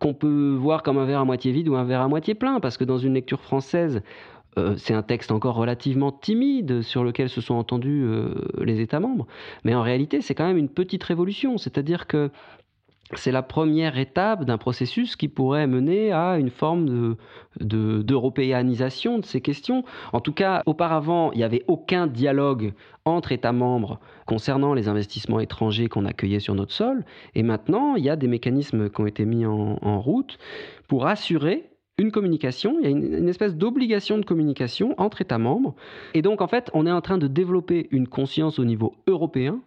qu'on 0.00 0.14
peut 0.14 0.56
voir 0.58 0.82
comme 0.82 0.98
un 0.98 1.04
verre 1.04 1.20
à 1.20 1.24
moitié 1.24 1.52
vide 1.52 1.68
ou 1.68 1.76
un 1.76 1.84
verre 1.84 2.00
à 2.00 2.08
moitié 2.08 2.34
plein, 2.34 2.60
parce 2.60 2.76
que 2.76 2.84
dans 2.84 2.98
une 2.98 3.14
lecture 3.14 3.40
française, 3.40 4.02
euh, 4.58 4.74
c'est 4.76 4.94
un 4.94 5.02
texte 5.02 5.32
encore 5.32 5.56
relativement 5.56 6.12
timide 6.12 6.82
sur 6.82 7.04
lequel 7.04 7.28
se 7.28 7.40
sont 7.40 7.54
entendus 7.54 8.02
euh, 8.04 8.34
les 8.60 8.80
États 8.80 9.00
membres. 9.00 9.26
Mais 9.64 9.74
en 9.74 9.82
réalité, 9.82 10.20
c'est 10.20 10.34
quand 10.34 10.46
même 10.46 10.58
une 10.58 10.68
petite 10.68 11.02
révolution. 11.02 11.58
C'est-à-dire 11.58 12.06
que 12.06 12.30
c'est 13.12 13.32
la 13.32 13.42
première 13.42 13.98
étape 13.98 14.44
d'un 14.44 14.58
processus 14.58 15.14
qui 15.16 15.28
pourrait 15.28 15.66
mener 15.66 16.12
à 16.12 16.38
une 16.38 16.50
forme 16.50 17.16
d'européanisation 17.60 19.16
de, 19.16 19.22
de, 19.22 19.26
ces 19.26 19.40
questions. 19.40 19.84
En 20.12 20.20
tout 20.20 20.32
cas, 20.32 20.62
auparavant, 20.66 21.30
il 21.32 21.38
n'y 21.38 21.44
avait 21.44 21.64
aucun 21.68 22.06
dialogue 22.06 22.72
entre 23.04 23.32
États 23.32 23.52
membres 23.52 24.00
concernant 24.26 24.72
les 24.72 24.88
investissements 24.88 25.40
étrangers 25.40 25.88
qu'on 25.88 26.06
accueillait 26.06 26.40
sur 26.40 26.54
notre 26.54 26.72
sol. 26.72 27.04
Et 27.34 27.42
maintenant, 27.42 27.94
il 27.96 28.04
y 28.04 28.10
a 28.10 28.16
des 28.16 28.28
mécanismes 28.28 28.88
qui 28.88 29.00
ont 29.00 29.06
été 29.06 29.26
mis 29.26 29.44
en, 29.44 29.78
en 29.82 30.00
route 30.00 30.38
pour 30.88 31.06
assurer 31.06 31.68
une 31.96 32.10
communication, 32.10 32.76
il 32.80 32.84
y 32.84 32.86
a 32.86 32.90
une, 32.90 33.28
espèce 33.28 33.54
d'obligation 33.54 34.18
de 34.18 34.24
communication 34.24 34.94
entre 34.98 35.20
États 35.20 35.38
membres. 35.38 35.74
Et 36.14 36.22
donc, 36.22 36.40
en 36.40 36.48
fait, 36.48 36.70
on 36.74 36.86
est 36.86 36.90
en 36.90 37.00
train 37.00 37.18
de 37.18 37.28
développer 37.28 37.88
une 37.92 38.08
conscience 38.08 38.58
au 38.58 38.64
niveau 38.64 38.94
européen 39.06 39.60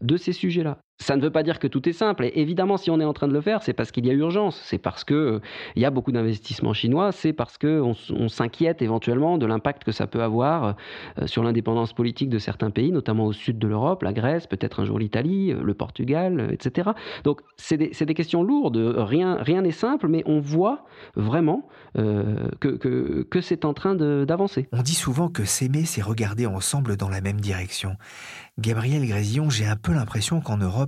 de 0.00 0.16
ces 0.16 0.32
sujets-là. 0.32 0.78
Ça 0.98 1.16
ne 1.16 1.22
veut 1.22 1.30
pas 1.30 1.42
dire 1.42 1.58
que 1.58 1.66
tout 1.66 1.88
est 1.88 1.92
simple. 1.92 2.24
Et 2.24 2.32
évidemment, 2.36 2.76
si 2.76 2.88
on 2.88 3.00
est 3.00 3.04
en 3.04 3.12
train 3.12 3.26
de 3.26 3.32
le 3.32 3.40
faire, 3.40 3.62
c'est 3.62 3.72
parce 3.72 3.90
qu'il 3.90 4.06
y 4.06 4.10
a 4.10 4.12
urgence. 4.12 4.60
C'est 4.64 4.78
parce 4.78 5.02
qu'il 5.02 5.16
euh, 5.16 5.40
y 5.74 5.84
a 5.84 5.90
beaucoup 5.90 6.12
d'investissements 6.12 6.72
chinois. 6.72 7.10
C'est 7.10 7.32
parce 7.32 7.58
qu'on 7.58 7.94
on, 8.10 8.28
s'inquiète 8.28 8.80
éventuellement 8.80 9.36
de 9.36 9.44
l'impact 9.44 9.82
que 9.82 9.90
ça 9.90 10.06
peut 10.06 10.22
avoir 10.22 10.76
euh, 11.20 11.26
sur 11.26 11.42
l'indépendance 11.42 11.92
politique 11.92 12.30
de 12.30 12.38
certains 12.38 12.70
pays, 12.70 12.92
notamment 12.92 13.26
au 13.26 13.32
sud 13.32 13.58
de 13.58 13.66
l'Europe, 13.66 14.04
la 14.04 14.12
Grèce, 14.12 14.46
peut-être 14.46 14.80
un 14.80 14.84
jour 14.84 15.00
l'Italie, 15.00 15.52
euh, 15.52 15.62
le 15.64 15.74
Portugal, 15.74 16.50
etc. 16.52 16.90
Donc, 17.24 17.40
c'est 17.56 17.76
des, 17.76 17.88
des, 17.88 18.14
questions 18.14 18.44
lourdes. 18.44 18.76
Rien 18.76 19.62
n'est 19.62 19.72
simple, 19.72 20.06
mais 20.06 20.22
on 20.26 20.38
voit 20.38 20.84
vraiment 21.16 21.68
que, 21.96 22.76
que, 22.76 23.22
que 23.22 23.40
c'est 23.40 23.64
en 23.64 23.74
train 23.74 23.94
d'avancer. 23.94 24.68
On 24.72 24.82
dit 24.82 24.94
souvent 24.94 25.28
que 25.28 25.44
s'aimer, 25.44 25.84
c'est 25.84 26.02
regarder 26.02 26.46
ensemble 26.46 26.96
dans 26.96 27.08
la 27.08 27.20
même 27.20 27.40
direction. 27.40 27.96
Gabriel 28.58 29.04
Grésillon, 29.04 29.50
j'ai 29.50 29.66
un 29.66 29.74
peu 29.74 29.92
l'impression 29.92 30.40
qu'en 30.40 30.56
Europe, 30.56 30.83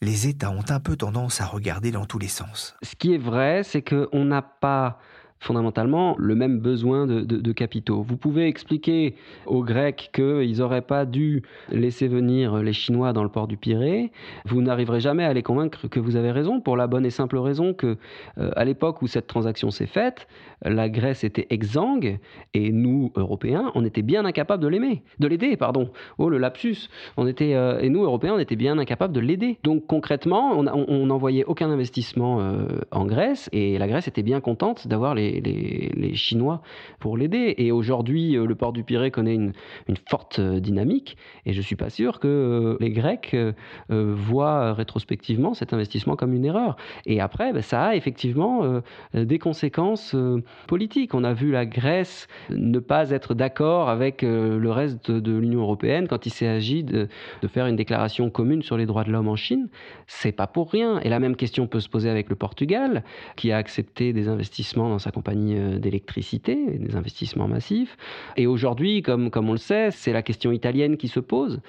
les 0.00 0.28
États 0.28 0.50
ont 0.50 0.64
un 0.68 0.80
peu 0.80 0.96
tendance 0.96 1.40
à 1.40 1.46
regarder 1.46 1.90
dans 1.90 2.06
tous 2.06 2.18
les 2.18 2.28
sens. 2.28 2.76
Ce 2.82 2.94
qui 2.96 3.14
est 3.14 3.18
vrai, 3.18 3.62
c'est 3.64 3.82
qu'on 3.82 4.24
n'a 4.24 4.42
pas 4.42 4.98
fondamentalement 5.40 6.14
le 6.18 6.34
même 6.34 6.58
besoin 6.58 7.06
de, 7.06 7.52
capitaux. 7.52 8.02
Vous 8.02 8.16
pouvez 8.16 8.46
expliquer 8.46 9.14
aux 9.46 9.62
Grecs 9.62 10.10
qu'ils 10.12 10.58
n'auraient 10.58 10.82
pas 10.82 11.04
dû 11.04 11.42
laisser 11.70 12.08
venir 12.08 12.56
les 12.62 12.72
Chinois 12.72 13.12
dans 13.12 13.22
le 13.22 13.28
port 13.28 13.46
du 13.46 13.56
Pirée. 13.56 14.12
Vous 14.44 14.60
n'arriverez 14.60 15.00
jamais 15.00 15.24
à 15.24 15.32
les 15.32 15.42
convaincre 15.42 15.88
que 15.88 16.00
vous 16.00 16.16
avez 16.16 16.30
raison, 16.30 16.60
pour 16.60 16.76
la 16.76 16.86
bonne 16.86 17.06
et 17.06 17.10
simple 17.10 17.38
raison 17.38 17.72
que, 17.72 17.96
euh, 18.38 18.50
à 18.56 18.64
l'époque 18.64 19.02
où 19.02 19.06
cette 19.06 19.26
transaction 19.26 19.70
s'est 19.70 19.86
faite, 19.86 20.26
la 20.62 20.88
Grèce 20.88 21.24
était 21.24 21.46
exsangue 21.50 22.18
et 22.54 22.72
nous, 22.72 23.12
Européens, 23.14 23.70
on 23.74 23.84
était 23.84 24.02
bien 24.02 24.24
incapables 24.24 24.62
de 24.62 24.68
l'aimer, 24.68 25.02
de 25.18 25.28
l'aider, 25.28 25.56
pardon. 25.56 25.90
Oh 26.18 26.28
le 26.28 26.38
lapsus. 26.38 26.88
On 27.16 27.26
était 27.26 27.54
euh, 27.54 27.78
et 27.80 27.88
nous, 27.88 28.02
Européens, 28.02 28.34
on 28.34 28.38
était 28.38 28.56
bien 28.56 28.78
incapables 28.78 29.14
de 29.14 29.20
l'aider. 29.20 29.58
Donc 29.62 29.86
concrètement, 29.86 30.52
on 30.58 31.06
n'envoyait 31.06 31.44
aucun 31.44 31.70
investissement 31.70 32.40
euh, 32.40 32.66
en 32.90 33.06
Grèce 33.06 33.48
et 33.52 33.78
la 33.78 33.86
Grèce 33.86 34.08
était 34.08 34.22
bien 34.22 34.40
contente 34.40 34.88
d'avoir 34.88 35.14
les 35.14 35.25
les, 35.30 36.14
Chinois 36.14 36.62
pour 36.98 37.16
l'aider. 37.16 37.54
Et 37.58 37.72
aujourd'hui, 37.72 38.36
euh, 38.36 38.46
le 38.46 38.54
port 38.54 38.72
du 38.72 38.84
Pirée 38.84 39.10
connaît 39.10 39.34
une, 39.34 39.52
forte 40.08 40.38
euh, 40.38 40.60
dynamique 40.60 41.16
et 41.44 41.52
je 41.52 41.58
ne 41.58 41.62
suis 41.62 41.76
pas 41.76 41.90
sûr 41.90 42.20
que 42.20 42.28
euh, 42.28 42.76
les 42.80 42.90
Grecs 42.90 43.36
voient 43.88 44.72
rétrospectivement 44.72 45.54
cet 45.54 45.72
investissement 45.72 46.16
comme 46.16 46.32
une 46.32 46.44
erreur. 46.44 46.76
Et 47.06 47.20
après, 47.20 47.52
ben, 47.52 47.62
ça 47.62 47.86
a 47.86 47.94
effectivement 47.94 48.80
des 49.14 49.38
conséquences 49.38 50.14
politiques. 50.66 51.14
On 51.14 51.24
a 51.24 51.32
vu 51.32 51.50
la 51.50 51.66
Grèce 51.66 52.28
ne 52.50 52.78
pas 52.78 53.10
être 53.10 53.34
d'accord 53.34 53.88
avec 53.88 54.22
le 54.22 54.70
reste 54.70 55.10
de 55.10 55.36
l'Union 55.36 55.60
européenne 55.60 56.08
quand 56.08 56.26
il 56.26 56.32
agi 56.46 56.84
de, 56.84 57.08
de, 57.42 57.48
faire 57.48 57.66
une 57.66 57.76
déclaration 57.76 58.30
commune 58.30 58.62
sur 58.62 58.76
les 58.76 58.86
droits 58.86 59.04
de 59.04 59.10
l'homme 59.10 59.28
en 59.28 59.36
Chine. 59.36 59.68
C'est 60.06 60.32
pas 60.32 60.46
pour 60.46 60.70
rien. 60.70 61.00
Et 61.00 61.08
la 61.08 61.20
même 61.20 61.36
question 61.36 61.66
peut 61.66 61.80
se 61.80 61.88
poser 61.88 62.10
avec 62.10 62.28
le 62.28 62.36
Portugal, 62.36 63.04
qui 63.36 63.52
a 63.52 63.56
accepté 63.56 64.12
des 64.12 64.28
investissements 64.28 64.88
dans 64.88 64.98
sa 64.98 65.12
compagnie 65.16 65.56
euh, 65.56 65.78
d'électricité, 65.78 66.54
des 66.78 66.94
investissements 66.94 67.48
massifs. 67.48 67.96
Et 68.36 68.46
aujourd'hui, 68.46 69.00
comme, 69.00 69.30
comme 69.30 69.48
on 69.48 69.52
le 69.52 69.64
sait, 69.70 69.90
c'est 69.90 70.12
la 70.12 70.22
question 70.22 70.52
italienne 70.52 70.98
qui 70.98 71.08
se 71.08 71.20
pose, 71.20 71.60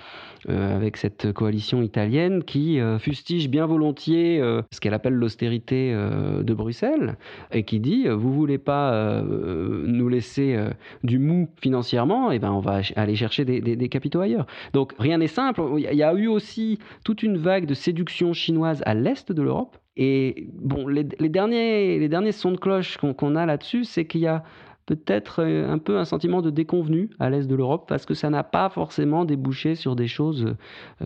euh, 0.50 0.75
avec 0.75 0.98
cette 0.98 1.32
coalition 1.32 1.82
italienne 1.82 2.44
qui 2.44 2.82
euh, 2.82 3.00
fustige 3.00 3.50
bien 3.50 3.66
volontiers 3.66 4.42
ce 4.72 4.80
qu'elle 4.82 4.94
appelle 4.94 5.13
l'austérité 5.13 5.94
de 5.94 6.54
Bruxelles, 6.54 7.16
et 7.51 7.63
qui 7.63 7.80
dit, 7.80 8.08
vous 8.10 8.34
voulez 8.34 8.58
pas 8.58 9.22
nous 9.24 10.10
laisser 10.10 10.58
du 11.04 11.20
mou 11.20 11.48
financièrement, 11.62 12.32
et 12.32 12.36
eh 12.36 12.39
ben 12.39 12.51
on 12.51 12.60
va 12.60 12.82
aller 12.96 13.16
chercher 13.16 13.46
des, 13.46 13.62
des 13.62 13.89
capitaux 13.89 14.20
ailleurs. 14.20 14.48
Donc 14.74 14.94
rien 15.00 15.18
n'est 15.18 15.27
simple. 15.27 15.62
Il 15.77 15.96
y 15.96 16.04
a 16.04 16.13
eu 16.13 16.27
aussi 16.27 16.80
toute 17.04 17.24
une 17.24 17.38
vague 17.38 17.66
de 17.66 17.74
séduction 17.74 18.34
chinoise 18.34 18.82
à 18.86 18.94
l'est 18.94 19.32
de 19.32 19.42
l'Europe 19.42 19.77
et 19.98 20.48
bon, 20.54 20.88
les, 20.88 21.04
derniers, 21.04 22.32
sons 22.32 22.51
de 22.51 22.58
cloche 22.58 22.98
qu'on 22.98 23.36
a 23.36 23.46
là-dessus, 23.48 23.84
c'est 23.84 24.06
qu'il 24.06 24.22
y 24.22 24.27
a 24.27 24.44
peut-être 24.86 25.42
euh, 25.44 25.70
un 25.70 25.80
peu 25.80 25.98
un 25.98 26.06
sentiment 26.06 26.42
de 26.42 26.51
déconvenu 26.51 27.10
à 27.20 27.32
l'est 27.32 27.48
de 27.48 27.56
l'Europe 27.56 27.86
parce 27.89 28.06
que 28.06 28.13
ça 28.13 28.30
n'a 28.30 28.44
pas 28.44 28.70
forcément 28.70 29.25
débouché 29.25 29.75
sur 29.75 29.96
des 29.96 30.08
choses 30.08 30.56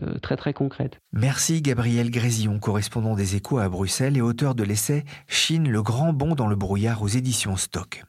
euh, 0.00 0.18
très 0.20 0.36
très 0.36 0.52
concrètes. 0.52 1.00
Merci 1.12 1.62
Gabriel 1.62 2.10
Grésillon, 2.10 2.58
correspondant 2.58 3.16
des 3.16 3.34
échos 3.34 3.58
à 3.58 3.68
Bruxelles 3.70 4.16
et 4.16 4.20
auteur 4.20 4.54
de 4.54 4.62
l'essai 4.62 5.04
Chine, 5.26 5.68
le 5.68 5.82
grand 5.82 6.12
bond 6.12 6.34
dans 6.34 6.46
le 6.46 6.54
brouillard 6.54 7.02
aux 7.02 7.08
éditions 7.08 7.56
Stock. 7.56 8.04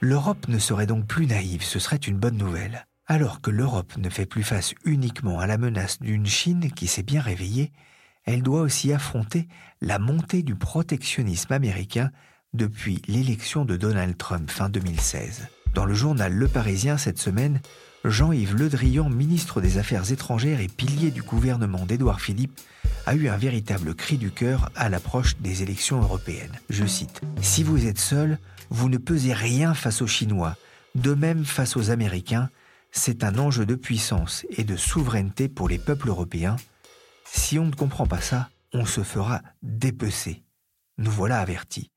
L'Europe 0.00 0.46
ne 0.46 0.58
serait 0.58 0.86
donc 0.86 1.06
plus 1.06 1.26
naïve, 1.26 1.62
ce 1.64 1.80
serait 1.80 1.96
une 1.96 2.16
bonne 2.16 2.36
nouvelle. 2.36 2.86
Alors 3.10 3.40
que 3.40 3.50
l'Europe 3.50 3.96
ne 3.96 4.10
fait 4.10 4.26
plus 4.26 4.42
face 4.42 4.74
uniquement 4.84 5.40
à 5.40 5.46
la 5.46 5.56
menace 5.56 5.98
d'une 5.98 6.26
Chine 6.26 6.70
qui 6.70 6.86
s'est 6.86 7.02
bien 7.02 7.22
réveillée, 7.22 7.72
elle 8.26 8.42
doit 8.42 8.60
aussi 8.60 8.92
affronter 8.92 9.48
la 9.80 9.98
montée 9.98 10.42
du 10.42 10.54
protectionnisme 10.54 11.54
américain 11.54 12.10
depuis 12.52 13.00
l'élection 13.08 13.64
de 13.64 13.78
Donald 13.78 14.14
Trump 14.18 14.50
fin 14.50 14.68
2016. 14.68 15.48
Dans 15.72 15.86
le 15.86 15.94
journal 15.94 16.34
Le 16.34 16.48
Parisien 16.48 16.98
cette 16.98 17.18
semaine, 17.18 17.62
Jean-Yves 18.04 18.54
Le 18.54 18.68
Drian, 18.68 19.08
ministre 19.08 19.62
des 19.62 19.78
Affaires 19.78 20.12
étrangères 20.12 20.60
et 20.60 20.68
pilier 20.68 21.10
du 21.10 21.22
gouvernement 21.22 21.86
d'Édouard 21.86 22.20
Philippe, 22.20 22.60
a 23.06 23.14
eu 23.14 23.28
un 23.28 23.38
véritable 23.38 23.94
cri 23.94 24.18
du 24.18 24.30
cœur 24.30 24.70
à 24.76 24.90
l'approche 24.90 25.38
des 25.38 25.62
élections 25.62 26.02
européennes. 26.02 26.58
Je 26.68 26.84
cite 26.84 27.22
Si 27.40 27.62
vous 27.62 27.86
êtes 27.86 27.98
seul, 27.98 28.38
vous 28.68 28.90
ne 28.90 28.98
pesez 28.98 29.32
rien 29.32 29.72
face 29.72 30.02
aux 30.02 30.06
Chinois. 30.06 30.56
De 30.94 31.14
même 31.14 31.46
face 31.46 31.76
aux 31.76 31.90
Américains, 31.90 32.50
c'est 32.90 33.24
un 33.24 33.38
enjeu 33.38 33.66
de 33.66 33.74
puissance 33.74 34.46
et 34.50 34.64
de 34.64 34.76
souveraineté 34.76 35.48
pour 35.48 35.68
les 35.68 35.78
peuples 35.78 36.08
européens. 36.08 36.56
Si 37.24 37.58
on 37.58 37.66
ne 37.66 37.74
comprend 37.74 38.06
pas 38.06 38.20
ça, 38.20 38.48
on 38.72 38.86
se 38.86 39.02
fera 39.02 39.42
dépecer. 39.62 40.42
Nous 40.98 41.10
voilà 41.10 41.40
avertis. 41.40 41.90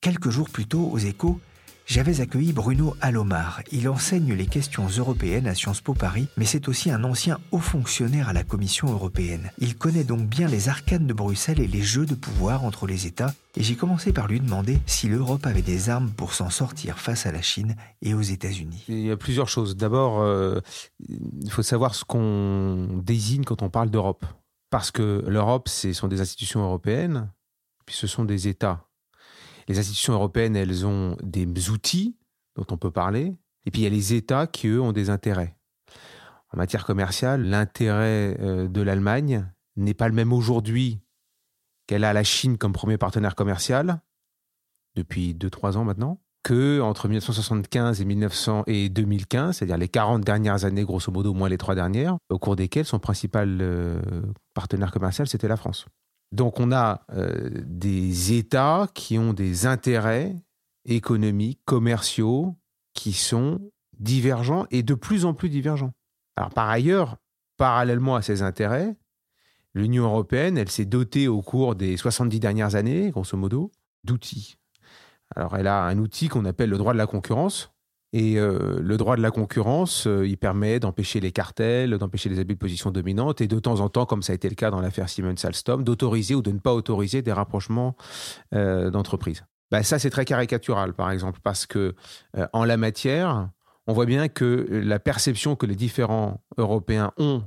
Quelques 0.00 0.30
jours 0.30 0.48
plus 0.48 0.66
tôt, 0.66 0.88
aux 0.90 0.98
échos, 0.98 1.40
j'avais 1.88 2.20
accueilli 2.20 2.52
Bruno 2.52 2.94
Alomar. 3.00 3.62
Il 3.72 3.88
enseigne 3.88 4.34
les 4.34 4.46
questions 4.46 4.86
européennes 4.86 5.46
à 5.46 5.54
Sciences 5.54 5.80
Po 5.80 5.94
Paris, 5.94 6.28
mais 6.36 6.44
c'est 6.44 6.68
aussi 6.68 6.90
un 6.90 7.02
ancien 7.02 7.38
haut 7.50 7.58
fonctionnaire 7.58 8.28
à 8.28 8.34
la 8.34 8.44
Commission 8.44 8.92
européenne. 8.92 9.50
Il 9.58 9.74
connaît 9.74 10.04
donc 10.04 10.28
bien 10.28 10.48
les 10.48 10.68
arcanes 10.68 11.06
de 11.06 11.14
Bruxelles 11.14 11.60
et 11.60 11.66
les 11.66 11.80
jeux 11.80 12.04
de 12.04 12.14
pouvoir 12.14 12.64
entre 12.64 12.86
les 12.86 13.06
États, 13.06 13.32
et 13.56 13.62
j'ai 13.62 13.74
commencé 13.74 14.12
par 14.12 14.28
lui 14.28 14.38
demander 14.38 14.78
si 14.84 15.08
l'Europe 15.08 15.46
avait 15.46 15.62
des 15.62 15.88
armes 15.88 16.10
pour 16.10 16.34
s'en 16.34 16.50
sortir 16.50 16.98
face 16.98 17.24
à 17.24 17.32
la 17.32 17.40
Chine 17.40 17.74
et 18.02 18.12
aux 18.12 18.20
États-Unis. 18.20 18.84
Il 18.88 19.00
y 19.00 19.10
a 19.10 19.16
plusieurs 19.16 19.48
choses. 19.48 19.74
D'abord, 19.74 20.20
euh, 20.20 20.60
il 21.08 21.50
faut 21.50 21.62
savoir 21.62 21.94
ce 21.94 22.04
qu'on 22.04 23.00
désigne 23.02 23.44
quand 23.44 23.62
on 23.62 23.70
parle 23.70 23.90
d'Europe. 23.90 24.26
Parce 24.70 24.90
que 24.90 25.24
l'Europe, 25.26 25.68
ce 25.68 25.94
sont 25.94 26.08
des 26.08 26.20
institutions 26.20 26.60
européennes, 26.60 27.30
puis 27.86 27.96
ce 27.96 28.06
sont 28.06 28.26
des 28.26 28.48
États 28.48 28.87
les 29.68 29.78
institutions 29.78 30.14
européennes, 30.14 30.56
elles 30.56 30.86
ont 30.86 31.16
des 31.22 31.70
outils 31.70 32.16
dont 32.56 32.66
on 32.70 32.76
peut 32.76 32.90
parler, 32.90 33.36
et 33.66 33.70
puis 33.70 33.82
il 33.82 33.84
y 33.84 33.86
a 33.86 33.90
les 33.90 34.14
États 34.14 34.46
qui, 34.46 34.66
eux, 34.68 34.80
ont 34.80 34.92
des 34.92 35.10
intérêts. 35.10 35.56
En 36.52 36.56
matière 36.56 36.84
commerciale, 36.84 37.42
l'intérêt 37.42 38.36
euh, 38.40 38.68
de 38.68 38.80
l'Allemagne 38.80 39.46
n'est 39.76 39.94
pas 39.94 40.08
le 40.08 40.14
même 40.14 40.32
aujourd'hui 40.32 41.00
qu'elle 41.86 42.04
a 42.04 42.12
la 42.12 42.24
Chine 42.24 42.58
comme 42.58 42.72
premier 42.72 42.98
partenaire 42.98 43.34
commercial, 43.34 44.00
depuis 44.94 45.34
2-3 45.34 45.76
ans 45.76 45.84
maintenant, 45.84 46.20
que 46.42 46.80
entre 46.80 47.08
1975 47.08 48.00
et, 48.00 48.04
1900 48.04 48.64
et 48.66 48.88
2015, 48.88 49.56
c'est-à-dire 49.56 49.76
les 49.76 49.88
40 49.88 50.22
dernières 50.22 50.64
années, 50.64 50.84
grosso 50.84 51.12
modo, 51.12 51.34
moins 51.34 51.48
les 51.48 51.58
trois 51.58 51.74
dernières, 51.74 52.16
au 52.30 52.38
cours 52.38 52.56
desquelles 52.56 52.86
son 52.86 52.98
principal 52.98 53.58
euh, 53.60 54.00
partenaire 54.54 54.90
commercial, 54.90 55.28
c'était 55.28 55.48
la 55.48 55.56
France. 55.56 55.86
Donc 56.32 56.60
on 56.60 56.72
a 56.72 57.02
euh, 57.12 57.50
des 57.64 58.34
États 58.34 58.88
qui 58.94 59.18
ont 59.18 59.32
des 59.32 59.66
intérêts 59.66 60.34
économiques, 60.84 61.60
commerciaux, 61.64 62.56
qui 62.94 63.12
sont 63.12 63.70
divergents 63.98 64.66
et 64.70 64.82
de 64.82 64.94
plus 64.94 65.24
en 65.24 65.34
plus 65.34 65.48
divergents. 65.48 65.92
Alors 66.36 66.50
par 66.50 66.68
ailleurs, 66.68 67.16
parallèlement 67.56 68.16
à 68.16 68.22
ces 68.22 68.42
intérêts, 68.42 68.96
l'Union 69.74 70.04
européenne, 70.04 70.58
elle 70.58 70.70
s'est 70.70 70.84
dotée 70.84 71.28
au 71.28 71.42
cours 71.42 71.74
des 71.74 71.96
70 71.96 72.40
dernières 72.40 72.74
années, 72.74 73.10
grosso 73.10 73.36
modo, 73.36 73.70
d'outils. 74.04 74.56
Alors 75.34 75.56
elle 75.56 75.66
a 75.66 75.84
un 75.84 75.98
outil 75.98 76.28
qu'on 76.28 76.44
appelle 76.44 76.70
le 76.70 76.78
droit 76.78 76.92
de 76.92 76.98
la 76.98 77.06
concurrence, 77.06 77.72
et 78.12 78.38
euh, 78.38 78.78
le 78.80 78.96
droit 78.96 79.16
de 79.16 79.22
la 79.22 79.30
concurrence, 79.30 80.06
euh, 80.06 80.26
il 80.26 80.38
permet 80.38 80.80
d'empêcher 80.80 81.20
les 81.20 81.30
cartels, 81.30 81.90
d'empêcher 81.98 82.30
les 82.30 82.38
abus 82.38 82.54
de 82.54 82.58
position 82.58 82.90
dominante 82.90 83.40
et 83.40 83.46
de 83.46 83.58
temps 83.58 83.80
en 83.80 83.88
temps, 83.90 84.06
comme 84.06 84.22
ça 84.22 84.32
a 84.32 84.34
été 84.34 84.48
le 84.48 84.54
cas 84.54 84.70
dans 84.70 84.80
l'affaire 84.80 85.08
Siemens-Alstom, 85.08 85.84
d'autoriser 85.84 86.34
ou 86.34 86.40
de 86.40 86.50
ne 86.50 86.58
pas 86.58 86.72
autoriser 86.72 87.20
des 87.20 87.32
rapprochements 87.32 87.96
euh, 88.54 88.90
d'entreprises. 88.90 89.44
Bah, 89.70 89.82
ça, 89.82 89.98
c'est 89.98 90.08
très 90.08 90.24
caricatural, 90.24 90.94
par 90.94 91.10
exemple, 91.10 91.40
parce 91.42 91.66
que 91.66 91.94
en 92.54 92.64
la 92.64 92.78
matière, 92.78 93.50
on 93.86 93.92
voit 93.92 94.06
bien 94.06 94.28
que 94.28 94.66
la 94.70 94.98
perception 94.98 95.56
que 95.56 95.66
les 95.66 95.74
différents 95.74 96.40
Européens 96.56 97.12
ont 97.18 97.42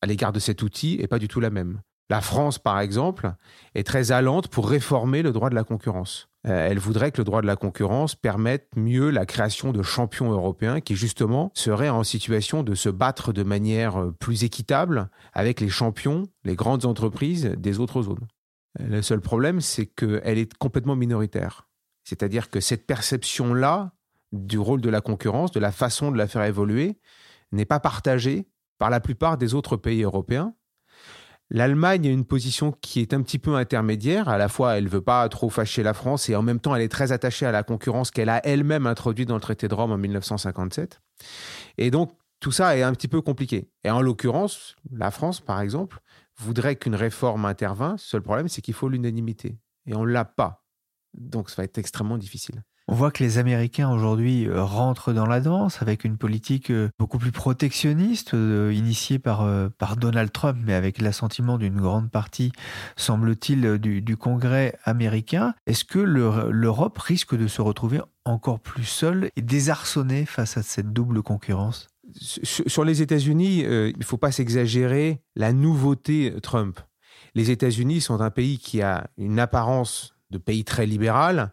à 0.00 0.06
l'égard 0.06 0.32
de 0.32 0.38
cet 0.38 0.62
outil 0.62 0.96
n'est 0.96 1.06
pas 1.06 1.18
du 1.18 1.28
tout 1.28 1.40
la 1.40 1.50
même. 1.50 1.82
La 2.08 2.20
France, 2.20 2.58
par 2.58 2.78
exemple, 2.78 3.32
est 3.74 3.86
très 3.86 4.12
allante 4.12 4.48
pour 4.48 4.68
réformer 4.68 5.22
le 5.22 5.32
droit 5.32 5.50
de 5.50 5.56
la 5.56 5.64
concurrence. 5.64 6.28
Euh, 6.46 6.68
elle 6.68 6.78
voudrait 6.78 7.10
que 7.10 7.18
le 7.18 7.24
droit 7.24 7.42
de 7.42 7.46
la 7.46 7.56
concurrence 7.56 8.14
permette 8.14 8.68
mieux 8.76 9.10
la 9.10 9.26
création 9.26 9.72
de 9.72 9.82
champions 9.82 10.30
européens 10.30 10.80
qui 10.80 10.94
justement 10.94 11.50
seraient 11.54 11.88
en 11.88 12.04
situation 12.04 12.62
de 12.62 12.76
se 12.76 12.88
battre 12.88 13.32
de 13.32 13.42
manière 13.42 14.00
euh, 14.00 14.12
plus 14.12 14.44
équitable 14.44 15.10
avec 15.32 15.60
les 15.60 15.68
champions, 15.68 16.28
les 16.44 16.54
grandes 16.54 16.84
entreprises 16.84 17.46
des 17.56 17.80
autres 17.80 18.02
zones. 18.02 18.28
Euh, 18.80 18.86
le 18.86 19.02
seul 19.02 19.20
problème, 19.20 19.60
c'est 19.60 19.86
qu'elle 19.86 20.38
est 20.38 20.54
complètement 20.54 20.94
minoritaire. 20.94 21.66
C'est-à-dire 22.04 22.50
que 22.50 22.60
cette 22.60 22.86
perception-là 22.86 23.92
du 24.30 24.58
rôle 24.60 24.80
de 24.80 24.90
la 24.90 25.00
concurrence, 25.00 25.50
de 25.50 25.60
la 25.60 25.72
façon 25.72 26.12
de 26.12 26.18
la 26.18 26.28
faire 26.28 26.44
évoluer, 26.44 27.00
n'est 27.50 27.64
pas 27.64 27.80
partagée 27.80 28.46
par 28.78 28.90
la 28.90 29.00
plupart 29.00 29.38
des 29.38 29.54
autres 29.54 29.76
pays 29.76 30.02
européens 30.02 30.54
L'Allemagne 31.50 32.08
a 32.08 32.10
une 32.10 32.24
position 32.24 32.72
qui 32.72 33.00
est 33.00 33.14
un 33.14 33.22
petit 33.22 33.38
peu 33.38 33.54
intermédiaire. 33.54 34.28
À 34.28 34.36
la 34.36 34.48
fois, 34.48 34.76
elle 34.76 34.84
ne 34.84 34.88
veut 34.88 35.00
pas 35.00 35.28
trop 35.28 35.48
fâcher 35.48 35.82
la 35.82 35.94
France 35.94 36.28
et 36.28 36.34
en 36.34 36.42
même 36.42 36.58
temps, 36.58 36.74
elle 36.74 36.82
est 36.82 36.88
très 36.88 37.12
attachée 37.12 37.46
à 37.46 37.52
la 37.52 37.62
concurrence 37.62 38.10
qu'elle 38.10 38.28
a 38.28 38.44
elle-même 38.44 38.86
introduite 38.86 39.28
dans 39.28 39.36
le 39.36 39.40
traité 39.40 39.68
de 39.68 39.74
Rome 39.74 39.92
en 39.92 39.98
1957. 39.98 41.00
Et 41.78 41.90
donc, 41.90 42.12
tout 42.40 42.52
ça 42.52 42.76
est 42.76 42.82
un 42.82 42.92
petit 42.92 43.08
peu 43.08 43.20
compliqué. 43.20 43.70
Et 43.84 43.90
en 43.90 44.02
l'occurrence, 44.02 44.74
la 44.90 45.10
France, 45.10 45.40
par 45.40 45.60
exemple, 45.60 46.00
voudrait 46.36 46.76
qu'une 46.76 46.96
réforme 46.96 47.44
intervint. 47.44 47.96
Seul 47.96 48.22
problème, 48.22 48.48
c'est 48.48 48.60
qu'il 48.60 48.74
faut 48.74 48.88
l'unanimité. 48.88 49.56
Et 49.86 49.94
on 49.94 50.04
ne 50.04 50.10
l'a 50.10 50.24
pas. 50.24 50.64
Donc, 51.14 51.48
ça 51.48 51.56
va 51.58 51.64
être 51.64 51.78
extrêmement 51.78 52.18
difficile. 52.18 52.64
On 52.88 52.94
voit 52.94 53.10
que 53.10 53.24
les 53.24 53.38
Américains 53.38 53.90
aujourd'hui 53.90 54.46
euh, 54.46 54.62
rentrent 54.62 55.12
dans 55.12 55.26
la 55.26 55.40
danse 55.40 55.82
avec 55.82 56.04
une 56.04 56.16
politique 56.16 56.70
euh, 56.70 56.88
beaucoup 57.00 57.18
plus 57.18 57.32
protectionniste 57.32 58.34
euh, 58.34 58.72
initiée 58.72 59.18
par, 59.18 59.48
par 59.76 59.96
Donald 59.96 60.30
Trump, 60.30 60.58
mais 60.64 60.72
avec 60.72 61.00
l'assentiment 61.00 61.58
d'une 61.58 61.80
grande 61.80 62.12
partie, 62.12 62.52
semble-t-il, 62.96 63.78
du, 63.78 64.16
Congrès 64.16 64.78
américain. 64.84 65.54
Est-ce 65.66 65.84
que 65.84 65.98
l'Europe 65.98 66.98
risque 66.98 67.36
de 67.36 67.48
se 67.48 67.60
retrouver 67.60 68.00
encore 68.24 68.60
plus 68.60 68.84
seule 68.84 69.30
et 69.34 69.42
désarçonnée 69.42 70.24
face 70.24 70.56
à 70.56 70.62
cette 70.62 70.92
double 70.92 71.22
concurrence? 71.22 71.88
Sur 72.14 72.84
les 72.84 73.02
États-Unis, 73.02 73.60
il 73.60 73.98
ne 73.98 74.04
faut 74.04 74.16
pas 74.16 74.32
s'exagérer 74.32 75.20
la 75.34 75.52
nouveauté 75.52 76.34
Trump. 76.42 76.80
Les 77.34 77.50
États-Unis 77.50 78.00
sont 78.00 78.20
un 78.20 78.30
pays 78.30 78.58
qui 78.58 78.80
a 78.80 79.08
une 79.18 79.38
apparence 79.38 80.15
de 80.30 80.38
pays 80.38 80.64
très 80.64 80.86
libéral, 80.86 81.52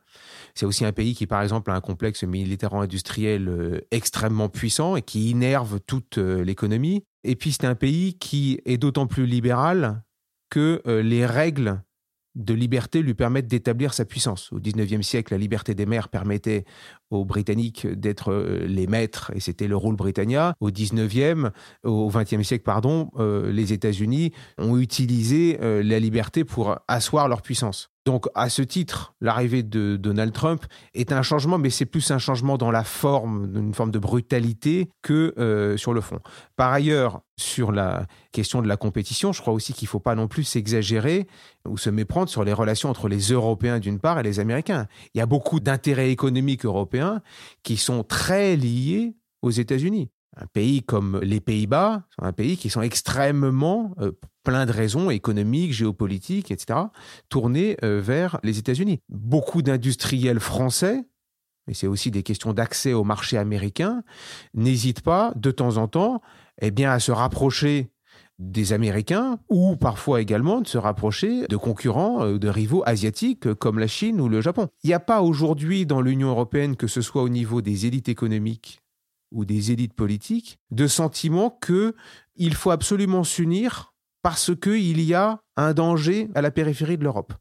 c'est 0.56 0.66
aussi 0.66 0.86
un 0.86 0.92
pays 0.92 1.16
qui, 1.16 1.28
par 1.28 1.42
exemple, 1.42 1.72
a 1.72 1.76
un 1.76 1.82
complexe 1.82 2.24
militaro-industriel 2.24 3.48
euh, 3.48 3.82
extrêmement 3.92 4.50
puissant 4.50 4.96
et 4.96 5.02
qui 5.02 5.32
innerve 5.32 5.80
toute 5.86 6.18
euh, 6.18 6.44
l'économie. 6.44 7.04
Et 7.24 7.36
puis, 7.36 7.52
c'est 7.52 7.66
un 7.66 7.76
pays 7.76 8.18
qui 8.18 8.60
est 8.66 8.78
d'autant 8.78 9.08
plus 9.08 9.26
libéral 9.26 10.04
que 10.50 10.82
euh, 10.88 11.02
les 11.02 11.26
règles 11.26 11.82
de 12.36 12.56
liberté 12.56 13.04
lui 13.04 13.14
permettent 13.14 13.48
d'établir 13.48 13.94
sa 13.94 14.06
puissance. 14.06 14.52
Au 14.52 14.60
XIXe 14.60 15.06
siècle, 15.06 15.34
la 15.34 15.38
liberté 15.38 15.76
des 15.76 15.86
mers 15.86 16.10
permettait 16.10 16.66
aux 17.12 17.26
Britanniques 17.26 17.86
d'être 17.86 18.34
les 18.66 18.88
maîtres, 18.88 19.32
et 19.36 19.40
c'était 19.40 19.68
le 19.68 19.78
rôle 19.78 19.96
britannique. 19.96 20.40
Au 20.60 20.72
XIXe, 20.72 21.52
au 21.84 22.10
XXe 22.10 22.42
siècle, 22.42 22.64
pardon, 22.64 23.12
les 23.20 23.72
États-Unis 23.72 24.32
ont 24.58 24.80
utilisé 24.80 25.60
la 25.62 26.00
liberté 26.00 26.44
pour 26.44 26.80
asseoir 26.88 27.28
leur 27.28 27.44
puissance. 27.44 27.93
Donc, 28.06 28.28
à 28.36 28.50
ce 28.50 28.62
titre, 28.62 29.14
l'arrivée 29.22 29.64
de 29.64 29.96
Donald 29.96 30.34
Trump 30.34 30.66
est 30.94 31.14
un 31.14 31.22
changement, 31.22 31.58
mais 31.58 31.70
c'est 31.70 31.86
plus 31.86 32.12
un 32.12 32.18
changement 32.18 32.58
dans 32.58 32.70
la 32.70 32.84
forme, 32.84 33.50
une 33.56 33.74
forme 33.74 33.92
de 33.92 34.00
brutalité 34.00 34.90
que 35.02 35.34
euh, 35.38 35.78
sur 35.78 35.94
le 35.94 36.02
fond. 36.02 36.20
Par 36.58 36.74
ailleurs, 36.74 37.22
sur 37.38 37.72
la 37.72 38.06
question 38.34 38.62
de 38.62 38.68
la 38.68 38.76
compétition, 38.76 39.32
je 39.32 39.42
crois 39.42 39.54
aussi 39.54 39.74
qu'il 39.74 39.86
ne 39.86 39.90
faut 39.90 40.02
pas 40.02 40.16
non 40.16 40.28
plus 40.28 40.44
s'exagérer 40.44 41.28
ou 41.68 41.78
se 41.78 41.90
méprendre 41.90 42.28
sur 42.28 42.44
les 42.44 42.54
relations 42.54 42.90
entre 42.90 43.08
les 43.08 43.32
Européens 43.32 43.80
d'une 43.80 44.00
part 44.00 44.20
et 44.20 44.24
les 44.24 44.42
Américains. 44.42 44.88
Il 45.14 45.20
y 45.20 45.22
a 45.22 45.26
beaucoup 45.26 45.62
d'intérêts 45.62 46.12
économiques 46.12 46.66
européens 46.66 47.22
qui 47.64 47.78
sont 47.78 48.04
très 48.04 48.58
liés 48.58 49.16
aux 49.42 49.52
États-Unis 49.52 50.10
un 50.36 50.46
pays 50.48 50.84
comme 50.84 51.20
les 51.22 51.40
Pays-Bas 51.40 52.04
un 52.20 52.34
pays 52.34 52.58
qui 52.58 52.70
sont 52.70 52.82
extrêmement 52.82 53.94
euh, 54.00 54.12
plein 54.44 54.66
de 54.66 54.72
raisons 54.72 55.10
économiques, 55.10 55.74
géopolitiques, 55.74 56.52
etc., 56.52 56.80
tournés 57.30 57.78
euh, 57.84 58.02
vers 58.02 58.40
les 58.44 58.60
États-Unis. 58.60 59.00
Beaucoup 59.10 59.62
d'industriels 59.62 60.40
français, 60.40 61.04
et 61.68 61.74
c'est 61.74 61.88
aussi 61.88 62.12
des 62.12 62.24
questions 62.24 62.54
d'accès 62.54 62.94
au 62.94 63.04
marché 63.04 63.38
américain, 63.38 64.04
n'hésitent 64.54 65.02
pas 65.02 65.34
de 65.36 65.52
temps 65.52 65.78
en 65.78 65.88
temps 65.88 66.22
eh 66.62 66.86
à 66.86 67.00
se 67.00 67.12
rapprocher 67.12 67.90
des 68.40 68.74
Américains 68.74 69.38
ou 69.50 69.76
parfois 69.76 70.20
également 70.20 70.60
de 70.60 70.68
se 70.68 70.78
rapprocher 70.78 71.48
de 71.48 71.56
concurrents, 71.56 72.26
euh, 72.26 72.40
de 72.40 72.50
rivaux 72.50 72.84
asiatiques 72.86 73.54
comme 73.54 73.80
la 73.80 73.88
Chine 73.88 74.20
ou 74.20 74.28
le 74.28 74.42
Japon. 74.42 74.68
Il 74.84 74.88
n'y 74.88 74.94
a 74.94 75.00
pas 75.00 75.22
aujourd'hui 75.22 75.86
dans 75.86 76.02
l'Union 76.02 76.30
européenne, 76.30 76.76
que 76.76 76.88
ce 76.88 77.02
soit 77.02 77.24
au 77.24 77.30
niveau 77.30 77.62
des 77.62 77.86
élites 77.86 78.10
économiques 78.10 78.83
ou 79.34 79.46
des 79.46 79.72
élites 79.72 79.94
politiques 79.94 80.60
de 80.72 80.88
sentiment 80.88 81.50
que 81.50 81.96
il 82.36 82.56
faut 82.56 82.72
absolument 82.72 83.24
s'unir 83.24 83.94
parce 84.22 84.56
qu'il 84.56 85.02
y 85.02 85.14
a 85.14 85.42
un 85.58 85.74
danger 85.74 86.30
à 86.34 86.42
la 86.42 86.52
périphérie 86.52 86.98
de 86.98 87.04
l'Europe. 87.04 87.34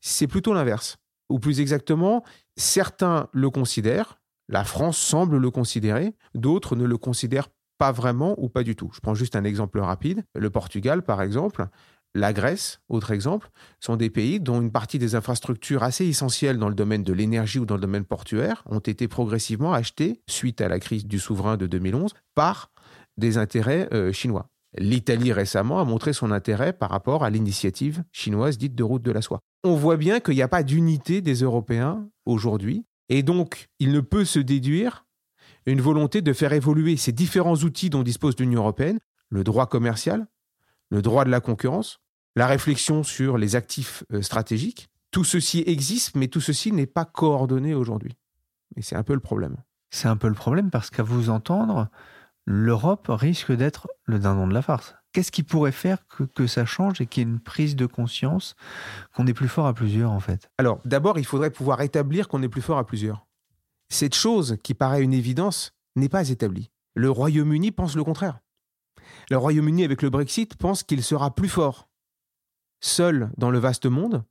C'est 0.00 0.26
plutôt 0.26 0.52
l'inverse. 0.52 0.98
Ou 1.30 1.38
plus 1.38 1.60
exactement, 1.60 2.24
certains 2.56 3.28
le 3.32 3.50
considèrent, 3.50 4.18
la 4.48 4.64
France 4.64 4.98
semble 4.98 5.38
le 5.38 5.50
considérer, 5.50 6.14
d'autres 6.34 6.76
ne 6.76 6.84
le 6.84 6.96
considèrent 6.96 7.48
pas 7.78 7.92
vraiment 7.92 8.34
ou 8.38 8.48
pas 8.48 8.62
du 8.62 8.76
tout. 8.76 8.90
Je 8.92 9.00
prends 9.00 9.14
juste 9.14 9.36
un 9.36 9.44
exemple 9.44 9.78
rapide. 9.78 10.24
Le 10.34 10.50
Portugal, 10.50 11.02
par 11.02 11.22
exemple, 11.22 11.68
la 12.14 12.32
Grèce, 12.32 12.80
autre 12.88 13.10
exemple, 13.10 13.50
sont 13.80 13.96
des 13.96 14.10
pays 14.10 14.40
dont 14.40 14.60
une 14.60 14.72
partie 14.72 14.98
des 14.98 15.14
infrastructures 15.14 15.82
assez 15.82 16.06
essentielles 16.06 16.58
dans 16.58 16.68
le 16.68 16.74
domaine 16.74 17.02
de 17.02 17.12
l'énergie 17.12 17.58
ou 17.58 17.66
dans 17.66 17.76
le 17.76 17.80
domaine 17.80 18.04
portuaire 18.04 18.62
ont 18.66 18.78
été 18.78 19.08
progressivement 19.08 19.72
achetées, 19.72 20.20
suite 20.28 20.60
à 20.60 20.68
la 20.68 20.80
crise 20.80 21.06
du 21.06 21.18
souverain 21.18 21.56
de 21.56 21.66
2011, 21.66 22.12
par 22.34 22.70
des 23.16 23.38
intérêts 23.38 23.88
euh, 23.92 24.12
chinois. 24.12 24.48
L'Italie 24.76 25.32
récemment 25.32 25.80
a 25.80 25.84
montré 25.84 26.12
son 26.12 26.30
intérêt 26.30 26.72
par 26.72 26.90
rapport 26.90 27.24
à 27.24 27.30
l'initiative 27.30 28.04
chinoise 28.12 28.58
dite 28.58 28.74
de 28.74 28.82
route 28.82 29.02
de 29.02 29.12
la 29.12 29.22
soie. 29.22 29.40
On 29.64 29.74
voit 29.74 29.96
bien 29.96 30.20
qu'il 30.20 30.34
n'y 30.34 30.42
a 30.42 30.48
pas 30.48 30.62
d'unité 30.62 31.20
des 31.20 31.42
Européens 31.42 32.08
aujourd'hui, 32.26 32.84
et 33.08 33.22
donc 33.22 33.68
il 33.78 33.92
ne 33.92 34.00
peut 34.00 34.24
se 34.24 34.38
déduire 34.38 35.06
une 35.66 35.80
volonté 35.80 36.22
de 36.22 36.32
faire 36.32 36.52
évoluer 36.52 36.96
ces 36.96 37.12
différents 37.12 37.56
outils 37.56 37.90
dont 37.90 38.02
dispose 38.02 38.34
l'Union 38.38 38.60
européenne, 38.60 38.98
le 39.30 39.44
droit 39.44 39.66
commercial, 39.66 40.26
le 40.90 41.02
droit 41.02 41.24
de 41.24 41.30
la 41.30 41.40
concurrence, 41.40 42.00
la 42.36 42.46
réflexion 42.46 43.02
sur 43.02 43.38
les 43.38 43.56
actifs 43.56 44.04
euh, 44.12 44.22
stratégiques. 44.22 44.88
Tout 45.10 45.24
ceci 45.24 45.64
existe, 45.66 46.16
mais 46.16 46.28
tout 46.28 46.40
ceci 46.40 46.72
n'est 46.72 46.86
pas 46.86 47.04
coordonné 47.04 47.74
aujourd'hui. 47.74 48.16
Et 48.76 48.82
c'est 48.82 48.96
un 48.96 49.02
peu 49.02 49.14
le 49.14 49.20
problème. 49.20 49.56
C'est 49.90 50.08
un 50.08 50.16
peu 50.16 50.28
le 50.28 50.34
problème 50.34 50.70
parce 50.70 50.90
qu'à 50.90 51.02
vous 51.02 51.30
entendre, 51.30 51.88
l'Europe 52.44 53.06
risque 53.08 53.52
d'être 53.52 53.88
le 54.04 54.18
dindon 54.18 54.46
de 54.46 54.54
la 54.54 54.62
farce. 54.62 54.94
Qu'est-ce 55.12 55.32
qui 55.32 55.42
pourrait 55.42 55.72
faire 55.72 56.06
que, 56.06 56.24
que 56.24 56.46
ça 56.46 56.66
change 56.66 57.00
et 57.00 57.06
qu'il 57.06 57.22
y 57.22 57.26
ait 57.26 57.30
une 57.30 57.40
prise 57.40 57.76
de 57.76 57.86
conscience 57.86 58.54
qu'on 59.14 59.26
est 59.26 59.34
plus 59.34 59.48
fort 59.48 59.66
à 59.66 59.72
plusieurs 59.72 60.12
en 60.12 60.20
fait? 60.20 60.50
Alors 60.58 60.80
d'abord, 60.84 61.18
il 61.18 61.24
faudrait 61.24 61.50
pouvoir 61.50 61.80
établir 61.80 62.28
qu'on 62.28 62.42
est 62.42 62.48
plus 62.48 62.62
fort 62.62 62.78
à 62.78 62.86
plusieurs. 62.86 63.26
Cette 63.88 64.14
chose 64.14 64.58
qui 64.62 64.74
paraît 64.74 65.02
une 65.02 65.14
évidence 65.14 65.72
n'est 65.96 66.10
pas 66.10 66.28
établie. 66.28 66.70
Le 66.94 67.10
Royaume-Uni 67.10 67.72
pense 67.72 67.96
le 67.96 68.04
contraire. 68.04 68.38
Le 69.30 69.36
Royaume-Uni, 69.36 69.84
avec 69.84 70.02
le 70.02 70.10
Brexit, 70.10 70.56
pense 70.56 70.82
qu'il 70.82 71.02
sera 71.02 71.34
plus 71.34 71.48
fort 71.48 71.88
seul 72.80 73.30
dans 73.36 73.50
le 73.50 73.58
vaste 73.58 73.86
monde 73.86 74.24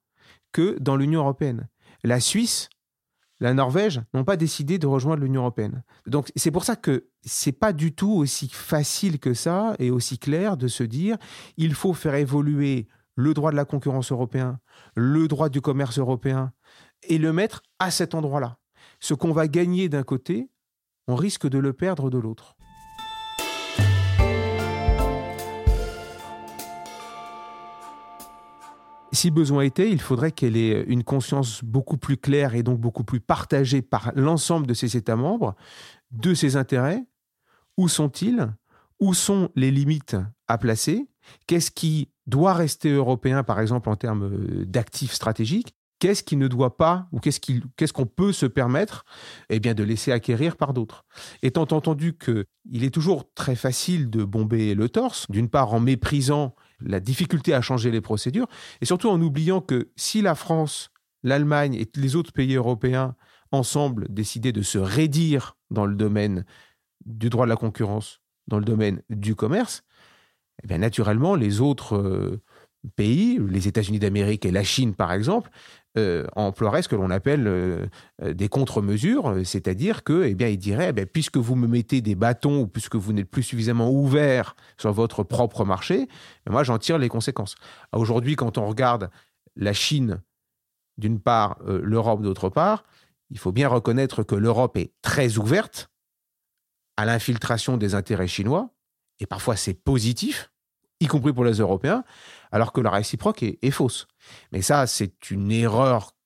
que 0.51 0.77
dans 0.79 0.95
l'Union 0.95 1.21
européenne. 1.21 1.67
La 2.03 2.19
Suisse, 2.19 2.69
la 3.39 3.53
Norvège 3.53 4.01
n'ont 4.13 4.23
pas 4.23 4.37
décidé 4.37 4.79
de 4.79 4.87
rejoindre 4.87 5.21
l'Union 5.21 5.41
européenne. 5.41 5.83
Donc 6.07 6.31
c'est 6.35 6.51
pour 6.51 6.63
ça 6.63 6.75
que 6.75 7.09
c'est 7.21 7.51
pas 7.51 7.73
du 7.73 7.93
tout 7.93 8.11
aussi 8.11 8.49
facile 8.49 9.19
que 9.19 9.33
ça 9.33 9.75
et 9.79 9.91
aussi 9.91 10.17
clair 10.17 10.57
de 10.57 10.67
se 10.67 10.83
dire 10.83 11.17
il 11.57 11.73
faut 11.73 11.93
faire 11.93 12.15
évoluer 12.15 12.87
le 13.15 13.33
droit 13.33 13.51
de 13.51 13.55
la 13.55 13.65
concurrence 13.65 14.11
européen, 14.11 14.59
le 14.95 15.27
droit 15.27 15.49
du 15.49 15.61
commerce 15.61 15.99
européen 15.99 16.53
et 17.03 17.17
le 17.17 17.33
mettre 17.33 17.61
à 17.79 17.91
cet 17.91 18.15
endroit-là. 18.15 18.57
Ce 18.99 19.13
qu'on 19.13 19.31
va 19.31 19.47
gagner 19.47 19.89
d'un 19.89 20.03
côté, 20.03 20.49
on 21.07 21.15
risque 21.15 21.47
de 21.47 21.57
le 21.59 21.73
perdre 21.73 22.09
de 22.09 22.17
l'autre. 22.17 22.56
Si 29.17 29.31
besoin 29.31 29.63
était, 29.63 29.89
il 29.89 29.99
faudrait 29.99 30.31
qu'elle 30.31 30.55
ait 30.55 30.83
une 30.83 31.03
conscience 31.03 31.63
beaucoup 31.63 31.97
plus 31.97 32.17
claire 32.17 32.53
et 32.53 32.61
donc 32.61 32.79
beaucoup 32.79 33.03
plus 33.03 33.19
partagée 33.19 33.81
par 33.81 34.11
l'ensemble 34.13 34.67
de 34.67 34.75
ses 34.75 34.95
États 34.95 35.15
membres 35.15 35.55
de 36.11 36.35
ses 36.35 36.55
intérêts. 36.55 37.03
Où 37.77 37.87
sont-ils? 37.87 38.47
Où 38.99 39.15
sont 39.15 39.49
les 39.55 39.71
limites 39.71 40.15
à 40.47 40.59
placer? 40.59 41.07
Qu'est-ce 41.47 41.71
qui 41.71 42.09
doit 42.27 42.53
rester 42.53 42.91
européen, 42.91 43.41
par 43.41 43.59
exemple, 43.59 43.89
en 43.89 43.95
termes 43.95 44.37
d'actifs 44.65 45.13
stratégiques? 45.13 45.73
Qu'est-ce 45.97 46.21
qui 46.21 46.37
ne 46.37 46.47
doit 46.47 46.77
pas 46.77 47.07
ou 47.11 47.19
qu'est-ce 47.19 47.93
qu'on 47.93 48.05
peut 48.05 48.31
se 48.31 48.45
permettre 48.45 49.03
eh 49.49 49.59
bien 49.59 49.73
de 49.73 49.81
laisser 49.81 50.11
acquérir 50.11 50.57
par 50.57 50.75
d'autres? 50.75 51.05
Étant 51.41 51.63
entendu 51.63 52.13
que 52.13 52.45
il 52.69 52.83
est 52.83 52.93
toujours 52.93 53.33
très 53.33 53.55
facile 53.55 54.11
de 54.11 54.23
bomber 54.23 54.75
le 54.75 54.89
torse, 54.89 55.25
d'une 55.31 55.49
part 55.49 55.73
en 55.73 55.79
méprisant 55.79 56.53
la 56.79 56.99
difficulté 56.99 57.53
à 57.53 57.61
changer 57.61 57.91
les 57.91 58.01
procédures. 58.01 58.47
Et 58.81 58.85
surtout 58.85 59.09
en 59.09 59.21
oubliant 59.21 59.61
que 59.61 59.89
si 59.95 60.21
la 60.21 60.35
France, 60.35 60.91
l'Allemagne 61.23 61.73
et 61.73 61.89
les 61.95 62.15
autres 62.15 62.33
pays 62.33 62.55
européens 62.55 63.15
ensemble 63.51 64.07
décidaient 64.09 64.51
de 64.51 64.61
se 64.61 64.77
raidir 64.77 65.57
dans 65.71 65.85
le 65.85 65.95
domaine 65.95 66.45
du 67.05 67.29
droit 67.29 67.45
de 67.45 67.49
la 67.49 67.55
concurrence, 67.55 68.21
dans 68.47 68.59
le 68.59 68.65
domaine 68.65 69.01
du 69.09 69.35
commerce, 69.35 69.83
eh 70.63 70.67
bien 70.67 70.79
naturellement 70.79 71.35
les 71.35 71.61
autres 71.61 71.95
euh, 71.95 72.41
pays, 72.95 73.39
les 73.49 73.67
États-Unis 73.67 73.99
d'Amérique 73.99 74.45
et 74.45 74.51
la 74.51 74.63
Chine 74.63 74.95
par 74.95 75.11
exemple, 75.11 75.49
euh, 75.97 76.27
emploierait 76.35 76.83
ce 76.83 76.89
que 76.89 76.95
l'on 76.95 77.09
appelle 77.09 77.47
euh, 77.47 77.87
euh, 78.21 78.33
des 78.33 78.49
contre-mesures, 78.49 79.33
c'est-à-dire 79.43 80.03
que, 80.03 80.25
eh 80.25 80.35
bien, 80.35 80.47
il 80.47 80.57
dirait, 80.57 80.93
eh 80.95 81.05
puisque 81.07 81.37
vous 81.37 81.55
me 81.55 81.65
mettez 81.65 82.01
des 82.01 82.13
bâtons 82.13 82.61
ou 82.61 82.67
puisque 82.67 82.95
vous 82.95 83.13
n'êtes 83.13 83.29
plus 83.31 83.41
suffisamment 83.41 83.89
ouvert 83.89 84.55
sur 84.77 84.91
votre 84.93 85.23
propre 85.23 85.65
marché, 85.65 86.07
eh 86.45 86.51
moi 86.51 86.63
j'en 86.63 86.77
tire 86.77 86.99
les 86.99 87.09
conséquences. 87.09 87.55
Aujourd'hui, 87.93 88.35
quand 88.35 88.59
on 88.59 88.67
regarde 88.67 89.09
la 89.55 89.73
Chine 89.73 90.21
d'une 90.99 91.19
part, 91.19 91.57
l'Europe 91.65 92.21
d'autre 92.21 92.49
part, 92.49 92.83
il 93.31 93.39
faut 93.39 93.51
bien 93.51 93.67
reconnaître 93.67 94.23
que 94.23 94.35
l'Europe 94.35 94.77
est 94.77 94.93
très 95.01 95.37
ouverte 95.37 95.89
à 96.95 97.05
l'infiltration 97.05 97.77
des 97.77 97.95
intérêts 97.95 98.27
chinois, 98.27 98.69
et 99.19 99.25
parfois 99.25 99.55
c'est 99.55 99.73
positif, 99.73 100.51
y 100.99 101.07
compris 101.07 101.33
pour 101.33 101.45
les 101.45 101.53
Européens, 101.53 102.03
alors 102.51 102.73
que 102.73 102.81
la 102.81 102.91
réciproque 102.91 103.43
est, 103.43 103.71
fausse. 103.71 104.07
Mais 104.51 104.61
ça, 104.61 104.87
c'est 104.87 105.31
une 105.31 105.51
erreur 105.51 106.17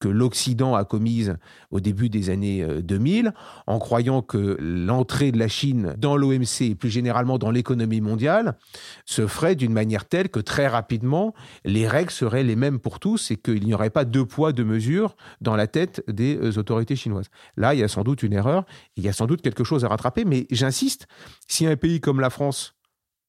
que 0.00 0.08
l'Occident 0.08 0.74
a 0.74 0.84
commise 0.84 1.36
au 1.70 1.80
début 1.80 2.08
des 2.08 2.30
années 2.30 2.64
2000, 2.82 3.26
euh, 3.26 3.30
en 3.66 3.78
croyant 3.78 4.22
que 4.22 4.56
l'entrée 4.60 5.32
de 5.32 5.38
la 5.38 5.48
Chine 5.48 5.94
dans 5.98 6.16
l'OMC 6.16 6.62
et 6.62 6.74
plus 6.74 6.90
généralement 6.90 7.38
dans 7.38 7.50
l'économie 7.50 8.00
mondiale 8.00 8.56
se 9.04 9.26
ferait 9.26 9.56
d'une 9.56 9.72
manière 9.72 10.04
telle 10.04 10.28
que 10.28 10.40
très 10.40 10.68
rapidement, 10.68 11.34
les 11.64 11.88
règles 11.88 12.10
seraient 12.10 12.44
les 12.44 12.56
mêmes 12.56 12.78
pour 12.78 13.00
tous 13.00 13.30
et 13.30 13.36
qu'il 13.36 13.64
n'y 13.64 13.74
aurait 13.74 13.90
pas 13.90 14.04
deux 14.04 14.24
poids, 14.24 14.52
deux 14.52 14.64
mesures 14.64 15.16
dans 15.40 15.56
la 15.56 15.66
tête 15.66 16.02
des 16.08 16.36
euh, 16.36 16.58
autorités 16.58 16.96
chinoises. 16.96 17.28
Là, 17.56 17.74
il 17.74 17.80
y 17.80 17.82
a 17.82 17.88
sans 17.88 18.04
doute 18.04 18.22
une 18.22 18.32
erreur, 18.32 18.64
il 18.96 19.04
y 19.04 19.08
a 19.08 19.12
sans 19.12 19.26
doute 19.26 19.42
quelque 19.42 19.64
chose 19.64 19.84
à 19.84 19.88
rattraper, 19.88 20.24
mais 20.24 20.46
j'insiste, 20.50 21.08
si 21.48 21.66
un 21.66 21.76
pays 21.76 22.00
comme 22.00 22.20
la 22.20 22.30
France 22.30 22.74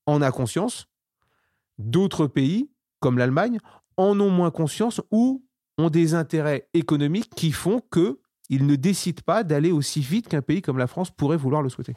en 0.05 0.21
a 0.21 0.31
conscience, 0.31 0.88
d'autres 1.79 2.27
pays, 2.27 2.69
comme 2.99 3.17
l'Allemagne, 3.17 3.57
en 3.97 4.19
ont 4.19 4.29
moins 4.29 4.51
conscience 4.51 5.01
ou 5.11 5.43
ont 5.77 5.89
des 5.89 6.13
intérêts 6.13 6.67
économiques 6.73 7.31
qui 7.35 7.51
font 7.51 7.81
qu'ils 7.91 8.65
ne 8.67 8.75
décident 8.75 9.23
pas 9.25 9.43
d'aller 9.43 9.71
aussi 9.71 10.01
vite 10.01 10.27
qu'un 10.27 10.41
pays 10.41 10.61
comme 10.61 10.77
la 10.77 10.87
France 10.87 11.09
pourrait 11.09 11.37
vouloir 11.37 11.61
le 11.61 11.69
souhaiter. 11.69 11.95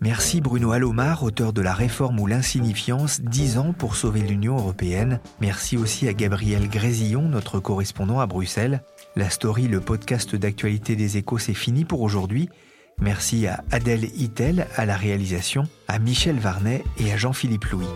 Merci 0.00 0.42
Bruno 0.42 0.72
Alomar, 0.72 1.22
auteur 1.22 1.54
de 1.54 1.62
La 1.62 1.72
réforme 1.72 2.20
ou 2.20 2.26
l'insignifiance, 2.26 3.22
10 3.22 3.56
ans 3.56 3.72
pour 3.72 3.96
sauver 3.96 4.20
l'Union 4.20 4.56
européenne. 4.58 5.18
Merci 5.40 5.78
aussi 5.78 6.06
à 6.08 6.12
Gabriel 6.12 6.68
Grésillon, 6.68 7.22
notre 7.22 7.58
correspondant 7.58 8.20
à 8.20 8.26
Bruxelles. 8.26 8.82
La 9.16 9.30
story, 9.30 9.66
le 9.66 9.80
podcast 9.80 10.36
d'actualité 10.36 10.94
des 10.94 11.16
échos, 11.16 11.38
c'est 11.38 11.54
fini 11.54 11.86
pour 11.86 12.02
aujourd'hui. 12.02 12.50
Merci 13.00 13.46
à 13.46 13.62
Adèle 13.70 14.04
Itel 14.16 14.66
à 14.76 14.86
la 14.86 14.96
réalisation, 14.96 15.64
à 15.88 15.98
Michel 15.98 16.38
Varnet 16.38 16.84
et 16.98 17.12
à 17.12 17.16
Jean-Philippe 17.16 17.66
Louis. 17.66 17.86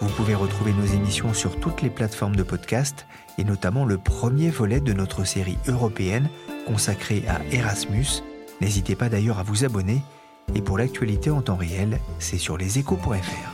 Vous 0.00 0.08
pouvez 0.08 0.34
retrouver 0.34 0.72
nos 0.72 0.84
émissions 0.84 1.32
sur 1.32 1.58
toutes 1.60 1.82
les 1.82 1.90
plateformes 1.90 2.36
de 2.36 2.42
podcast 2.42 3.06
et 3.38 3.44
notamment 3.44 3.84
le 3.84 3.98
premier 3.98 4.50
volet 4.50 4.80
de 4.80 4.92
notre 4.92 5.24
série 5.24 5.58
européenne 5.66 6.28
consacrée 6.66 7.24
à 7.28 7.40
Erasmus. 7.54 8.22
N'hésitez 8.60 8.96
pas 8.96 9.08
d'ailleurs 9.08 9.38
à 9.38 9.42
vous 9.42 9.64
abonner 9.64 10.02
et 10.54 10.60
pour 10.60 10.78
l'actualité 10.78 11.30
en 11.30 11.42
temps 11.42 11.56
réel, 11.56 11.98
c'est 12.18 12.38
sur 12.38 12.58
leséchos.fr. 12.58 13.53